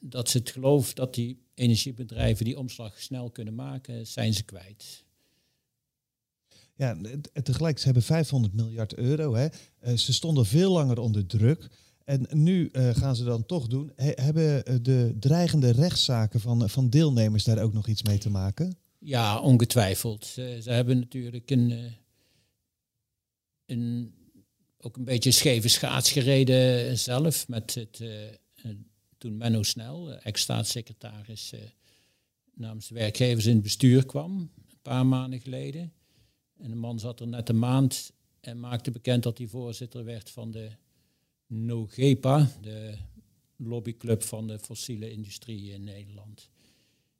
dat 0.00 0.28
ze 0.28 0.38
het 0.38 0.50
geloof 0.50 0.92
dat 0.92 1.14
die 1.14 1.38
energiebedrijven 1.54 2.44
die 2.44 2.58
omslag 2.58 3.00
snel 3.00 3.30
kunnen 3.30 3.54
maken, 3.54 4.06
zijn 4.06 4.34
ze 4.34 4.42
kwijt. 4.42 5.04
Ja, 6.74 6.96
tegelijk, 7.42 7.78
ze 7.78 7.84
hebben 7.84 8.02
500 8.02 8.54
miljard 8.54 8.94
euro. 8.94 9.34
Hè. 9.34 9.46
Eh, 9.78 9.96
ze 9.96 10.12
stonden 10.12 10.46
veel 10.46 10.72
langer 10.72 10.98
onder 10.98 11.26
druk. 11.26 11.68
En 12.04 12.26
nu 12.30 12.68
uh, 12.72 12.94
gaan 12.94 13.16
ze 13.16 13.24
dan 13.24 13.46
toch 13.46 13.66
doen. 13.66 13.92
hebben 13.96 14.64
eh, 14.64 14.76
de 14.82 15.16
dreigende 15.20 15.70
rechtszaken 15.70 16.40
van, 16.40 16.70
van 16.70 16.90
deelnemers 16.90 17.44
daar 17.44 17.62
ook 17.62 17.72
nog 17.72 17.86
iets 17.86 18.02
mee 18.02 18.18
te 18.18 18.30
maken? 18.30 18.76
Ja, 19.06 19.40
ongetwijfeld. 19.40 20.24
Ze, 20.26 20.62
hebben 20.64 20.98
natuurlijk 20.98 21.50
een, 21.50 21.94
een, 23.66 24.14
ook 24.78 24.96
een 24.96 25.04
beetje 25.04 25.30
scheve 25.30 25.68
schaats 25.68 26.12
gereden 26.12 26.98
zelf 26.98 27.48
met 27.48 27.74
het 27.74 28.00
toen 29.18 29.36
Menno 29.36 29.62
Snel, 29.62 30.12
eh, 30.12 30.26
ex-staatssecretaris, 30.26 31.52
eh, 31.52 31.60
namens 32.54 32.88
de 32.88 32.94
werkgevers 32.94 33.46
in 33.46 33.54
het 33.54 33.62
bestuur 33.62 34.06
kwam, 34.06 34.38
een 34.38 34.78
paar 34.82 35.06
maanden 35.06 35.40
geleden. 35.40 35.92
En 36.58 36.70
de 36.70 36.76
man 36.76 36.98
zat 36.98 37.20
er 37.20 37.28
net 37.28 37.48
een 37.48 37.58
maand 37.58 38.12
en 38.40 38.60
maakte 38.60 38.90
bekend 38.90 39.22
dat 39.22 39.38
hij 39.38 39.46
voorzitter 39.46 40.04
werd 40.04 40.30
van 40.30 40.50
de 40.50 40.70
NOGEPA, 41.46 42.50
de 42.60 42.94
lobbyclub 43.56 44.22
van 44.22 44.46
de 44.46 44.58
fossiele 44.58 45.10
industrie 45.10 45.72
in 45.72 45.84
Nederland. 45.84 46.50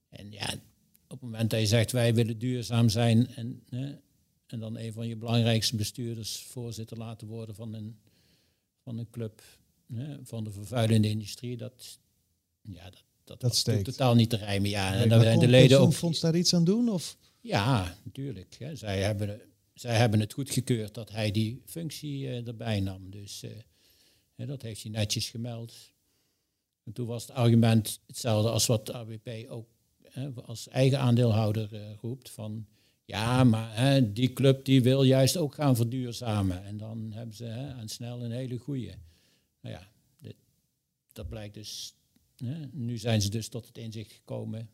En 0.08 0.32
ja, 0.32 0.54
op 1.16 1.22
het 1.22 1.30
moment 1.30 1.50
dat 1.50 1.60
je 1.60 1.66
zegt 1.66 1.92
wij 1.92 2.14
willen 2.14 2.38
duurzaam 2.38 2.88
zijn 2.88 3.28
en, 3.34 3.62
en 4.46 4.60
dan 4.60 4.78
een 4.78 4.92
van 4.92 5.08
je 5.08 5.16
belangrijkste 5.16 5.76
bestuurders 5.76 6.42
voorzitter 6.42 6.96
laten 6.96 7.26
worden 7.26 7.54
van 7.54 7.74
een, 7.74 7.98
van 8.82 8.98
een 8.98 9.10
club 9.10 9.42
van 10.22 10.44
de 10.44 10.50
vervuilende 10.50 11.08
industrie, 11.08 11.56
dat, 11.56 11.98
ja, 12.62 12.84
dat, 12.90 13.04
dat, 13.24 13.40
dat 13.40 13.56
steekt. 13.56 13.84
totaal 13.84 14.14
niet 14.14 14.30
te 14.30 14.36
rijmen. 14.36 14.70
Ja, 14.70 14.94
en 14.94 15.20
zijn 15.20 15.38
de 15.38 15.48
leden 15.48 15.80
ook. 15.80 15.92
Fonds 15.92 16.20
daar 16.20 16.36
iets 16.36 16.54
aan 16.54 16.64
doen? 16.64 16.88
Of? 16.88 17.16
Ja, 17.40 17.96
natuurlijk. 18.02 18.56
Hè. 18.58 18.76
Zij, 18.76 19.02
hebben, 19.02 19.40
zij 19.74 19.96
hebben 19.96 20.20
het 20.20 20.32
goedgekeurd 20.32 20.94
dat 20.94 21.10
hij 21.10 21.30
die 21.30 21.62
functie 21.64 22.22
uh, 22.22 22.46
erbij 22.46 22.80
nam. 22.80 23.10
Dus 23.10 23.42
uh, 24.36 24.46
dat 24.46 24.62
heeft 24.62 24.82
hij 24.82 24.90
netjes 24.90 25.30
gemeld. 25.30 25.74
En 26.84 26.92
toen 26.92 27.06
was 27.06 27.22
het 27.22 27.30
argument 27.36 28.00
hetzelfde 28.06 28.50
als 28.50 28.66
wat 28.66 28.86
de 28.86 28.92
ABP 28.92 29.28
ook 29.48 29.75
als 30.44 30.68
eigen 30.68 31.00
aandeelhouder 31.00 31.72
uh, 31.72 31.80
roept. 32.00 32.30
Van 32.30 32.66
ja, 33.04 33.44
maar 33.44 33.76
hè, 33.76 34.12
die 34.12 34.32
club 34.32 34.64
die 34.64 34.82
wil 34.82 35.02
juist 35.02 35.36
ook 35.36 35.54
gaan 35.54 35.76
verduurzamen. 35.76 36.64
En 36.64 36.76
dan 36.76 37.12
hebben 37.12 37.34
ze 37.34 37.44
hè, 37.44 37.72
aan 37.72 37.88
snel 37.88 38.24
een 38.24 38.30
hele 38.30 38.58
goede. 38.58 38.94
Nou 39.60 39.74
ja, 39.74 39.88
dat 41.12 41.28
blijkt 41.28 41.54
dus. 41.54 41.94
Hè, 42.36 42.66
nu 42.72 42.98
zijn 42.98 43.22
ze 43.22 43.30
dus 43.30 43.48
tot 43.48 43.66
het 43.66 43.78
inzicht 43.78 44.12
gekomen 44.12 44.70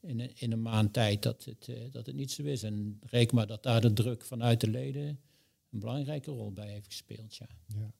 in 0.00 0.20
een, 0.20 0.30
in 0.34 0.52
een 0.52 0.62
maand 0.62 0.92
tijd 0.92 1.22
dat 1.22 1.44
het, 1.44 1.68
uh, 1.68 1.76
dat 1.90 2.06
het 2.06 2.14
niet 2.14 2.30
zo 2.30 2.42
is. 2.42 2.62
En 2.62 2.98
reken 3.02 3.36
maar 3.36 3.46
dat 3.46 3.62
daar 3.62 3.80
de 3.80 3.92
druk 3.92 4.24
vanuit 4.24 4.60
de 4.60 4.70
leden 4.70 5.20
een 5.70 5.78
belangrijke 5.78 6.30
rol 6.30 6.52
bij 6.52 6.68
heeft 6.68 6.86
gespeeld. 6.86 7.36
Ja. 7.36 7.46
ja. 7.66 7.92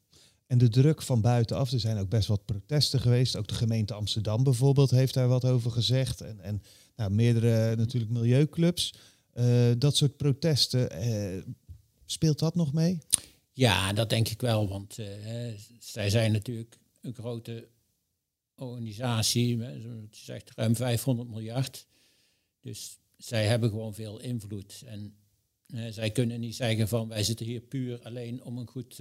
En 0.52 0.58
de 0.58 0.68
druk 0.68 1.02
van 1.02 1.20
buitenaf, 1.20 1.72
er 1.72 1.80
zijn 1.80 1.98
ook 1.98 2.08
best 2.08 2.28
wat 2.28 2.44
protesten 2.44 3.00
geweest. 3.00 3.36
Ook 3.36 3.48
de 3.48 3.54
gemeente 3.54 3.94
Amsterdam 3.94 4.42
bijvoorbeeld 4.44 4.90
heeft 4.90 5.14
daar 5.14 5.28
wat 5.28 5.44
over 5.44 5.70
gezegd. 5.70 6.20
En, 6.20 6.40
en 6.40 6.62
nou, 6.96 7.10
meerdere 7.10 7.76
natuurlijk 7.76 8.12
milieuclubs. 8.12 8.94
Uh, 9.34 9.70
dat 9.78 9.96
soort 9.96 10.16
protesten, 10.16 11.08
uh, 11.08 11.42
speelt 12.04 12.38
dat 12.38 12.54
nog 12.54 12.72
mee? 12.72 12.98
Ja, 13.52 13.92
dat 13.92 14.10
denk 14.10 14.28
ik 14.28 14.40
wel, 14.40 14.68
want 14.68 14.98
zij 15.78 16.10
zijn 16.10 16.32
natuurlijk 16.32 16.78
een 17.00 17.14
grote 17.14 17.68
organisatie, 18.54 19.56
je 19.56 20.06
zegt 20.10 20.50
ruim 20.54 20.76
500 20.76 21.28
miljard. 21.28 21.86
Dus 22.60 22.98
zij 23.16 23.46
hebben 23.46 23.70
gewoon 23.70 23.94
veel 23.94 24.20
invloed. 24.20 24.82
En 24.86 25.14
zij 25.90 26.10
kunnen 26.10 26.40
niet 26.40 26.56
zeggen 26.56 26.88
van 26.88 27.08
wij 27.08 27.22
zitten 27.24 27.46
hier 27.46 27.60
puur 27.60 28.02
alleen 28.02 28.44
om 28.44 28.58
een 28.58 28.68
goed, 28.68 29.00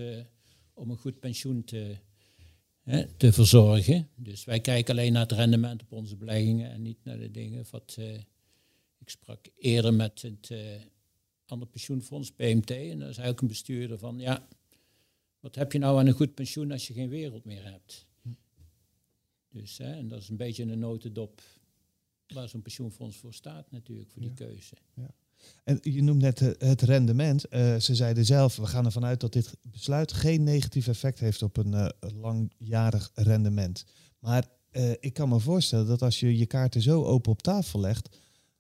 om 0.82 0.90
een 0.90 0.98
goed 0.98 1.20
pensioen 1.20 1.64
te, 1.64 1.98
te 3.18 3.32
verzorgen. 3.32 4.10
Dus 4.16 4.44
wij 4.44 4.60
kijken 4.60 4.94
alleen 4.94 5.14
naar 5.14 5.22
het 5.22 5.32
rendement 5.32 5.82
op 5.82 5.92
onze 5.92 6.16
beleggingen 6.16 6.72
en 6.72 6.82
niet 6.82 7.04
naar 7.04 7.18
de 7.18 7.32
dingen 7.32 7.66
wat... 7.72 7.98
ik 9.00 9.10
sprak 9.10 9.48
eerder 9.56 9.94
met 9.94 10.22
het 10.22 10.52
ander 11.46 11.68
pensioenfonds, 11.68 12.32
PMT. 12.32 12.72
En 12.72 13.00
daar 13.00 13.14
zei 13.14 13.30
ook 13.30 13.42
een 13.42 13.48
bestuurder 13.48 13.98
van, 13.98 14.20
ja, 14.20 14.48
wat 15.40 15.56
heb 15.56 15.72
je 15.72 15.80
nou 15.80 16.00
aan 16.00 16.08
een 16.08 16.14
goed 16.14 16.34
pensioen 16.34 16.72
als 16.72 16.88
je 16.88 16.94
geen 16.94 17.10
wereld 17.10 17.46
meer 17.46 17.64
hebt? 17.64 18.06
Dus, 19.50 19.78
hè, 19.78 19.94
en 19.94 20.08
dat 20.08 20.22
is 20.22 20.30
een 20.30 20.38
beetje 20.38 20.64
een 20.64 20.80
notendop 20.80 21.42
waar 22.28 22.50
zo'n 22.50 22.62
pensioenfonds 22.62 23.18
voor 23.18 23.34
staat 23.34 23.72
natuurlijk, 23.72 24.10
voor 24.10 24.22
die 24.22 24.34
keuze. 24.34 24.76
Ja. 24.94 25.14
En 25.64 25.80
je 25.82 26.04
noemt 26.04 26.22
net 26.22 26.40
het 26.58 26.82
rendement. 26.82 27.46
Uh, 27.50 27.76
ze 27.76 27.96
zeiden 27.96 28.26
zelf, 28.26 28.56
we 28.56 28.66
gaan 28.66 28.86
ervan 28.86 29.06
uit 29.06 29.20
dat 29.20 29.34
dit 29.34 29.58
besluit 29.62 30.14
geen 30.14 30.44
negatief 30.44 30.88
effect 30.88 31.20
heeft 31.20 31.42
op 31.42 31.58
een 31.58 31.74
uh, 31.74 31.88
langjarig 32.00 33.12
rendement. 33.14 33.86
Maar 34.20 34.46
ik 35.00 35.14
kan 35.14 35.30
me 35.30 35.40
voorstellen 35.40 35.88
dat 35.88 36.02
als 36.02 36.20
je 36.20 36.38
je 36.38 36.46
kaarten 36.46 36.82
zo 36.82 37.04
open 37.04 37.32
op 37.32 37.42
tafel 37.42 37.80
legt, 37.80 38.18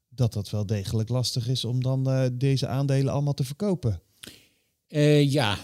dat 0.10 0.34
dat 0.34 0.50
wel 0.50 0.66
degelijk 0.66 1.10
lastig 1.10 1.48
is 1.48 1.66
om 1.66 1.84
dan 1.84 2.32
deze 2.38 2.68
aandelen 2.68 3.14
allemaal 3.14 3.34
te 3.34 3.44
verkopen. 3.44 4.02
Ja, 5.24 5.58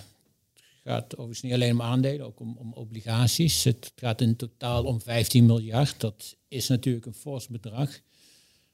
het 0.87 0.95
gaat 0.95 1.13
overigens 1.13 1.41
niet 1.41 1.53
alleen 1.53 1.71
om 1.71 1.81
aandelen, 1.81 2.25
ook 2.25 2.39
om, 2.39 2.57
om, 2.57 2.73
obligaties. 2.73 3.63
Het 3.63 3.91
gaat 3.95 4.21
in 4.21 4.35
totaal 4.35 4.83
om 4.83 5.01
15 5.01 5.45
miljard. 5.45 5.99
Dat 5.99 6.35
is 6.47 6.67
natuurlijk 6.67 7.05
een 7.05 7.13
fors 7.13 7.47
bedrag. 7.47 7.99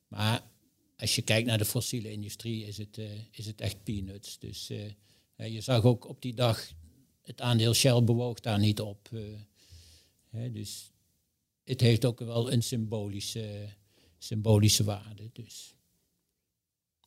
Maar 0.07 0.41
als 1.03 1.15
je 1.15 1.21
kijkt 1.21 1.47
naar 1.47 1.57
de 1.57 1.65
fossiele 1.65 2.11
industrie, 2.11 2.65
is 2.65 2.77
het, 2.77 2.97
uh, 2.97 3.11
is 3.31 3.45
het 3.45 3.61
echt 3.61 3.83
peanuts. 3.83 4.39
Dus 4.39 4.67
je 5.35 5.61
zag 5.61 5.83
ook 5.83 6.07
op 6.07 6.21
die 6.21 6.33
dag, 6.33 6.71
het 7.21 7.41
aandeel 7.41 7.73
Shell 7.73 8.03
bewoog 8.03 8.39
daar 8.39 8.59
niet 8.59 8.81
op. 8.81 9.09
dus 10.51 10.91
het 11.63 11.81
heeft 11.81 12.05
ook 12.05 12.19
wel 12.19 12.51
een 12.51 12.63
symbolische, 12.63 13.69
symbolische 14.17 14.83
waarde. 14.83 15.29
Dus. 15.33 15.75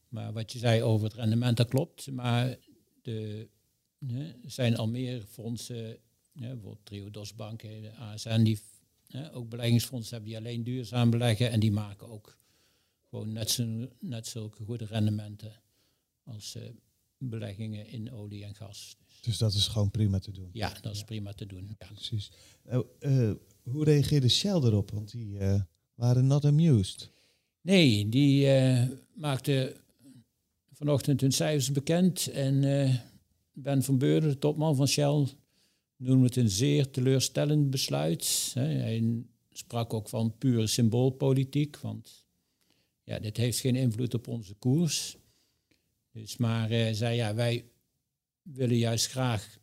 Maar 0.09 0.33
wat 0.33 0.53
je 0.53 0.59
zei 0.59 0.83
over 0.83 1.07
het 1.07 1.17
rendement, 1.17 1.57
dat 1.57 1.69
klopt. 1.69 2.11
Maar 2.11 2.57
er 3.03 3.49
zijn 4.47 4.77
al 4.77 4.89
meer 4.89 5.23
fondsen, 5.23 5.99
bijvoorbeeld 6.33 6.85
Triodos 6.85 7.35
Bank, 7.35 7.61
de 7.61 7.93
ASN, 7.95 8.43
die 8.43 8.61
ook 9.33 9.49
beleggingsfondsen 9.49 10.13
hebben 10.13 10.31
die 10.31 10.39
alleen 10.39 10.65
duurzaam 10.65 11.11
beleggen 11.11 11.51
en 11.51 11.61
die 11.61 11.73
maken 11.73 12.09
ook 12.09 12.39
gewoon 13.17 13.33
net, 13.33 13.51
zo, 13.51 13.65
net 14.01 14.27
zulke 14.27 14.65
goede 14.65 14.85
rendementen 14.85 15.63
als 16.25 16.57
uh, 16.57 16.63
beleggingen 17.19 17.87
in 17.87 18.13
olie 18.13 18.45
en 18.45 18.55
gas. 18.55 18.97
Dus 19.21 19.39
dat 19.39 19.55
is 19.55 19.69
gewoon 19.69 19.91
prima 19.91 20.19
te 20.19 20.31
doen? 20.31 20.49
Ja, 20.53 20.73
dat 20.81 20.95
is 20.95 21.05
prima 21.05 21.33
te 21.33 21.47
doen. 21.47 21.77
Ja. 21.79 21.87
Precies. 21.87 22.31
Uh, 23.01 23.31
hoe 23.63 23.85
reageerde 23.85 24.29
Shell 24.29 24.55
erop? 24.55 24.91
Want 24.91 25.11
die 25.11 25.39
uh, 25.39 25.61
waren 25.95 26.27
not 26.27 26.45
amused. 26.45 27.11
Nee, 27.61 28.09
die 28.09 28.49
maakte 29.15 29.77
vanochtend 30.73 31.21
hun 31.21 31.33
cijfers 31.33 31.73
bekend. 31.73 32.27
En 32.27 32.61
Ben 33.53 33.83
van 33.83 33.99
Beurden, 33.99 34.31
de 34.31 34.39
topman 34.39 34.77
van 34.77 34.89
Shell, 34.89 35.27
noemde 35.97 36.27
het 36.27 36.37
een 36.37 36.51
zeer 36.51 36.91
teleurstellend 36.91 37.71
besluit. 37.71 38.51
Hij 38.55 39.25
sprak 39.53 39.95
ook 39.95 40.09
van 40.09 40.39
pure 40.39 40.67
symboolpolitiek, 40.67 41.77
want 41.77 42.26
ja, 43.07 43.19
dit 43.19 43.37
heeft 43.37 43.61
geen 43.61 43.77
invloed 43.77 44.15
op 44.15 44.29
onze 44.29 44.55
koers. 44.55 45.17
Dus 46.11 46.37
maar 46.37 46.73
uh, 46.73 46.93
zei 46.93 47.17
ja, 47.17 47.35
wij 47.35 47.71
willen 48.43 48.77
juist 48.77 49.07
graag 49.07 49.59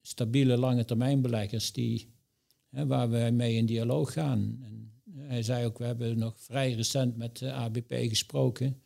stabiele 0.00 0.56
lange 0.56 0.84
termijn 0.84 1.22
beleggers 1.22 1.72
die, 1.72 2.12
waar 2.68 3.10
we 3.10 3.30
mee 3.32 3.54
in 3.54 3.66
dialoog 3.66 4.12
gaan. 4.12 4.58
En 4.62 4.92
hij 5.16 5.42
zei 5.42 5.66
ook, 5.66 5.78
we 5.78 5.84
hebben 5.84 6.18
nog 6.18 6.40
vrij 6.40 6.72
recent 6.72 7.16
met 7.16 7.38
de 7.38 7.52
ABP 7.52 7.92
gesproken. 7.92 8.82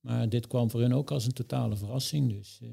Maar 0.00 0.28
dit 0.28 0.46
kwam 0.46 0.70
voor 0.70 0.80
hun 0.80 0.94
ook 0.94 1.10
als 1.10 1.26
een 1.26 1.32
totale 1.32 1.76
verrassing. 1.76 2.30
Dus, 2.30 2.60
uh. 2.62 2.70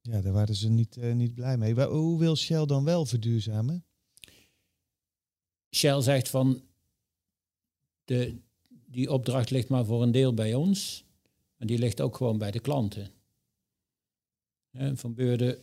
Ja, 0.00 0.20
daar 0.20 0.32
waren 0.32 0.54
ze 0.54 0.68
niet, 0.68 0.96
uh, 0.96 1.14
niet 1.14 1.34
blij 1.34 1.58
mee. 1.58 1.74
Hoe 1.74 2.18
wil 2.18 2.36
Shell 2.36 2.66
dan 2.66 2.84
wel 2.84 3.06
verduurzamen? 3.06 3.84
Shell 5.70 6.00
zegt 6.00 6.28
van, 6.28 6.62
de, 8.10 8.36
die 8.86 9.10
opdracht 9.10 9.50
ligt 9.50 9.68
maar 9.68 9.84
voor 9.84 10.02
een 10.02 10.12
deel 10.12 10.34
bij 10.34 10.54
ons. 10.54 11.04
Maar 11.56 11.66
die 11.66 11.78
ligt 11.78 12.00
ook 12.00 12.16
gewoon 12.16 12.38
bij 12.38 12.50
de 12.50 12.60
klanten. 12.60 13.10
van 14.94 15.14
Beurden 15.14 15.58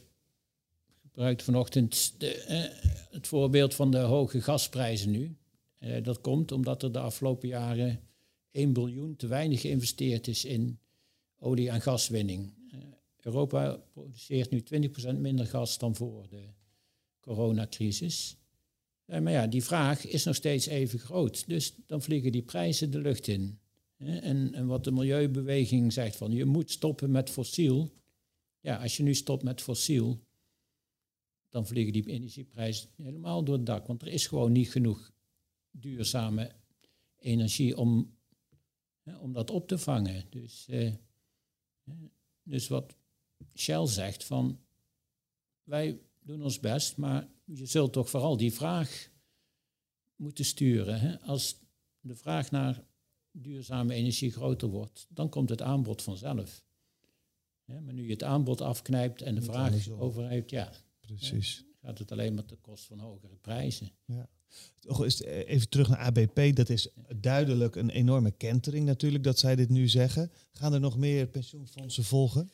gebruikt 1.02 1.44
vanochtend 1.44 2.14
de, 2.18 2.34
eh, 2.34 2.64
het 3.12 3.28
voorbeeld 3.28 3.76
van 3.76 3.92
de 3.92 3.98
hoge 3.98 4.42
gasprijzen 4.42 5.12
nu. 5.12 5.36
Eh, 5.78 6.04
dat 6.04 6.22
komt 6.22 6.52
omdat 6.52 6.84
er 6.84 6.92
de 6.92 7.00
afgelopen 7.00 7.48
jaren 7.48 8.00
1 8.52 8.74
biljoen 8.74 9.16
te 9.16 9.28
weinig 9.28 9.62
geïnvesteerd 9.62 10.28
is 10.28 10.46
in 10.46 10.80
olie- 11.40 11.70
en 11.70 11.82
gaswinning. 11.82 12.54
Eh, 12.72 12.80
Europa 13.22 13.80
produceert 13.94 14.50
nu 14.50 14.64
20% 14.64 15.20
minder 15.20 15.46
gas 15.46 15.78
dan 15.78 15.96
voor 15.96 16.28
de 16.30 16.44
coronacrisis. 17.20 18.38
Eh, 19.08 19.22
maar 19.22 19.32
ja, 19.32 19.48
die 19.48 19.64
vraag 19.64 20.06
is 20.06 20.24
nog 20.24 20.36
steeds 20.36 20.66
even 20.66 21.00
groot. 21.00 21.48
Dus 21.48 21.74
dan 21.86 22.02
vliegen 22.02 22.32
die 22.32 22.42
prijzen 22.42 22.92
de 22.92 23.00
lucht 23.00 23.28
in. 23.28 23.60
En, 23.98 24.54
en 24.54 24.68
wat 24.68 24.84
de 24.84 24.92
milieubeweging 24.92 25.94
zegt 25.94 26.16
van 26.16 26.32
je 26.32 26.46
moet 26.46 26.72
stoppen 26.72 27.12
met 27.12 27.30
fossiel. 27.30 27.92
Ja, 28.60 28.82
als 28.82 28.98
je 28.98 29.04
nu 29.04 29.14
stopt 29.14 29.44
met 29.44 29.62
fossiel, 29.62 30.20
dan 31.50 31.68
vliegen 31.68 31.94
die 31.94 32.08
energieprijzen 32.08 32.90
helemaal 32.96 33.44
door 33.44 33.56
het 33.56 33.66
dak. 33.66 33.88
Want 33.88 34.02
er 34.02 34.08
is 34.08 34.28
gewoon 34.28 34.52
niet 34.52 34.72
genoeg 34.72 35.12
duurzame 35.72 36.52
energie 37.18 37.78
om, 37.78 38.18
om 39.20 39.34
dat 39.34 39.50
op 39.50 39.68
te 39.68 39.78
vangen. 39.78 40.26
Dus, 40.30 40.68
eh, 40.68 40.94
dus 42.44 42.68
wat 42.68 42.96
Shell 43.56 43.88
zegt 43.88 44.24
van 44.24 44.60
wij 45.64 46.00
doen 46.20 46.44
ons 46.44 46.60
best, 46.60 46.98
maar 46.98 47.28
je 47.54 47.66
zult 47.66 47.94
toch 47.94 48.10
vooral 48.10 48.38
die 48.38 48.54
vraag 48.54 49.10
moeten 50.16 50.46
sturen. 50.46 51.00
Hè? 51.00 51.20
Als 51.20 51.60
de 52.00 52.16
vraag 52.16 52.52
naar 52.52 52.84
duurzame 53.32 53.94
energie 53.94 54.32
groter 54.32 54.68
wordt, 54.68 55.08
dan 55.10 55.30
komt 55.30 55.50
het 55.50 55.62
aanbod 55.62 56.02
vanzelf. 56.02 56.64
maar 57.66 57.94
nu 57.94 58.04
je 58.04 58.12
het 58.12 58.24
aanbod 58.24 58.62
afknijpt 58.62 59.22
en 59.22 59.36
de 59.36 59.42
vraag 59.42 59.90
over 59.90 60.30
heeft, 60.30 60.50
ja, 60.50 60.72
precies. 61.02 61.66
gaat 61.82 61.98
het 61.98 62.12
alleen 62.12 62.34
maar 62.34 62.46
ten 62.46 62.62
koste 62.62 62.88
van 62.88 63.00
hogere 63.00 63.36
prijzen. 63.36 63.92
Ja. 64.06 64.30
Even 65.46 65.70
terug 65.70 65.90
naar 65.90 65.98
ABP, 65.98 66.56
dat 66.56 66.70
is 66.70 66.90
duidelijk 67.16 67.76
een 67.76 67.90
enorme 67.90 68.32
kentering 68.32 68.86
natuurlijk 68.86 69.24
dat 69.24 69.40
zij 69.40 69.56
dit 69.56 69.70
nu 69.70 69.88
zeggen. 69.88 70.32
Gaan 70.52 70.74
er 70.74 70.80
nog 70.80 70.98
meer 70.98 71.28
pensioenfondsen 71.28 72.04
volgen? 72.04 72.50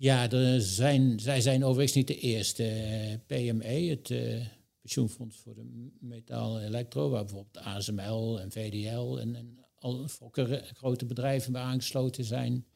Ja, 0.00 0.30
er 0.30 0.60
zijn, 0.60 1.20
zij 1.20 1.40
zijn 1.40 1.64
overigens 1.64 1.96
niet 1.96 2.06
de 2.06 2.18
eerste. 2.18 2.64
Eh, 2.64 3.14
PME, 3.26 3.88
het 3.88 4.10
uh, 4.10 4.46
pensioenfonds 4.80 5.36
voor 5.36 5.54
de 5.54 5.90
metaal 6.00 6.58
en 6.58 6.66
elektro, 6.66 7.10
waar 7.10 7.24
bijvoorbeeld 7.24 7.64
ASML 7.64 8.40
en 8.40 8.50
VDL 8.50 9.16
en, 9.18 9.34
en 9.34 9.58
al 9.78 10.08
Fokker, 10.08 10.70
grote 10.74 11.06
bedrijven 11.06 11.52
bij 11.52 11.62
aangesloten 11.62 12.24
zijn. 12.24 12.66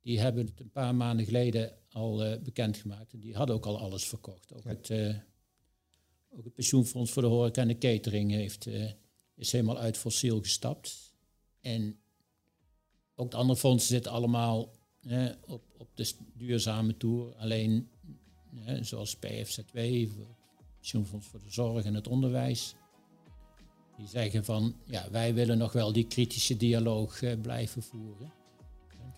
Die 0.00 0.20
hebben 0.20 0.46
het 0.46 0.60
een 0.60 0.70
paar 0.70 0.94
maanden 0.94 1.26
geleden 1.26 1.72
al 1.90 2.26
uh, 2.26 2.38
bekendgemaakt. 2.38 3.12
En 3.12 3.20
die 3.20 3.34
hadden 3.34 3.56
ook 3.56 3.66
al 3.66 3.78
alles 3.78 4.04
verkocht. 4.04 4.54
Ook, 4.54 4.64
het, 4.64 4.90
ook 6.30 6.44
het 6.44 6.54
pensioenfonds 6.54 7.10
voor 7.10 7.22
de 7.22 7.28
horeca 7.28 7.62
en 7.62 7.68
de 7.68 7.78
catering 7.78 8.30
heeft, 8.30 8.66
is 9.34 9.52
helemaal 9.52 9.78
uit 9.78 9.96
fossiel 9.96 10.40
gestapt. 10.40 11.14
En 11.60 12.00
ook 13.14 13.30
de 13.30 13.36
andere 13.36 13.58
fondsen 13.58 13.88
zitten 13.88 14.12
allemaal 14.12 14.80
op, 15.46 15.62
op 15.76 15.88
de 15.94 16.12
duurzame 16.36 16.96
toer. 16.96 17.34
Alleen, 17.34 17.88
zoals 18.80 19.16
PFZ2, 19.16 20.08
Pensioenfonds 20.82 21.26
voor 21.26 21.40
de 21.40 21.50
Zorg 21.50 21.84
en 21.84 21.94
het 21.94 22.08
Onderwijs, 22.08 22.74
die 23.96 24.08
zeggen 24.08 24.44
van, 24.44 24.74
ja, 24.86 25.10
wij 25.10 25.34
willen 25.34 25.58
nog 25.58 25.72
wel 25.72 25.92
die 25.92 26.06
kritische 26.06 26.56
dialoog 26.56 27.22
uh, 27.22 27.40
blijven 27.40 27.82
voeren. 27.82 28.32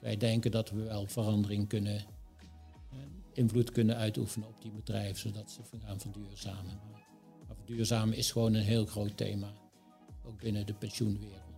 wij 0.01 0.17
denken 0.17 0.51
dat 0.51 0.71
we 0.71 0.83
wel 0.83 1.07
verandering 1.07 1.69
kunnen, 1.69 1.95
uh, 1.95 2.99
invloed 3.33 3.71
kunnen 3.71 3.97
uitoefenen 3.97 4.49
op 4.49 4.63
die 4.63 4.71
bedrijven, 4.71 5.17
zodat 5.17 5.51
ze 5.51 5.61
gaan 5.85 6.01
verduurzamen. 6.01 6.81
Maar 7.47 7.57
verduurzamen 7.57 8.17
is 8.17 8.33
gewoon 8.33 8.55
een 8.55 8.65
heel 8.65 8.87
groot 8.87 9.17
thema, 9.17 9.53
ook 10.25 10.41
binnen 10.41 10.67
de 10.67 10.75
pensioenwereld. 10.75 11.54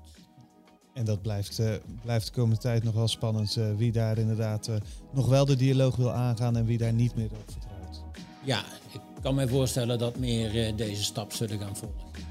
En 0.97 1.05
dat 1.05 1.23
blijft, 1.23 1.59
uh, 1.59 1.71
blijft 2.03 2.27
de 2.27 2.33
komende 2.33 2.61
tijd 2.61 2.85
nog 2.85 2.95
wel 2.95 3.09
spannend. 3.09 3.57
Uh, 3.57 3.65
wie 3.77 3.93
daar 3.93 4.19
inderdaad 4.19 4.69
uh, 4.69 4.77
nog 5.13 5.29
wel 5.29 5.45
de 5.45 5.57
dialoog 5.57 5.97
wil 5.97 6.13
aangaan 6.13 6.57
en 6.57 6.65
wie 6.65 6.79
daar 6.79 6.93
niet 6.93 7.15
meer 7.15 7.31
op 7.31 7.51
vertrouwt. 7.51 8.03
Ja, 8.45 8.65
ik 8.93 9.01
kan 9.23 9.35
mij 9.35 9.49
voorstellen 9.49 9.99
dat 9.99 10.19
meer 10.19 10.77
deze 10.77 11.03
stap 11.03 11.33
zullen 11.33 11.59
gaan 11.59 11.77
volgen. 11.77 12.25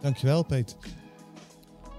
Dankjewel, 0.00 0.42
Peter. 0.42 0.76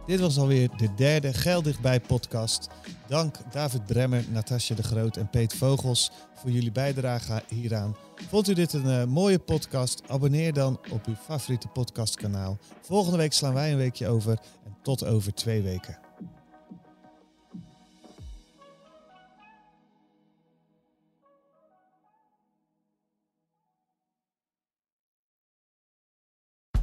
Dit 0.06 0.20
was 0.20 0.38
alweer 0.38 0.70
de 0.78 0.90
derde 0.96 1.34
Geldichtbij 1.34 2.00
podcast. 2.00 2.70
Dank 3.10 3.36
David 3.52 3.86
Bremmer, 3.86 4.24
Natasja 4.32 4.76
de 4.76 4.84
Groot 4.84 5.18
en 5.18 5.30
Peet 5.30 5.54
Vogels 5.54 6.12
voor 6.34 6.52
jullie 6.52 6.72
bijdrage 6.72 7.44
hieraan. 7.48 7.96
Vond 8.28 8.48
u 8.48 8.54
dit 8.54 8.74
een 8.74 8.86
uh, 8.86 9.04
mooie 9.04 9.40
podcast? 9.40 10.02
Abonneer 10.08 10.54
dan 10.54 10.80
op 10.92 11.06
uw 11.06 11.16
favoriete 11.16 11.68
podcastkanaal. 11.68 12.58
Volgende 12.82 13.18
week 13.18 13.34
slaan 13.34 13.54
wij 13.54 13.72
een 13.72 13.78
weekje 13.78 14.08
over 14.08 14.40
en 14.66 14.76
tot 14.82 15.06
over 15.06 15.34
twee 15.34 15.62
weken. 15.62 16.09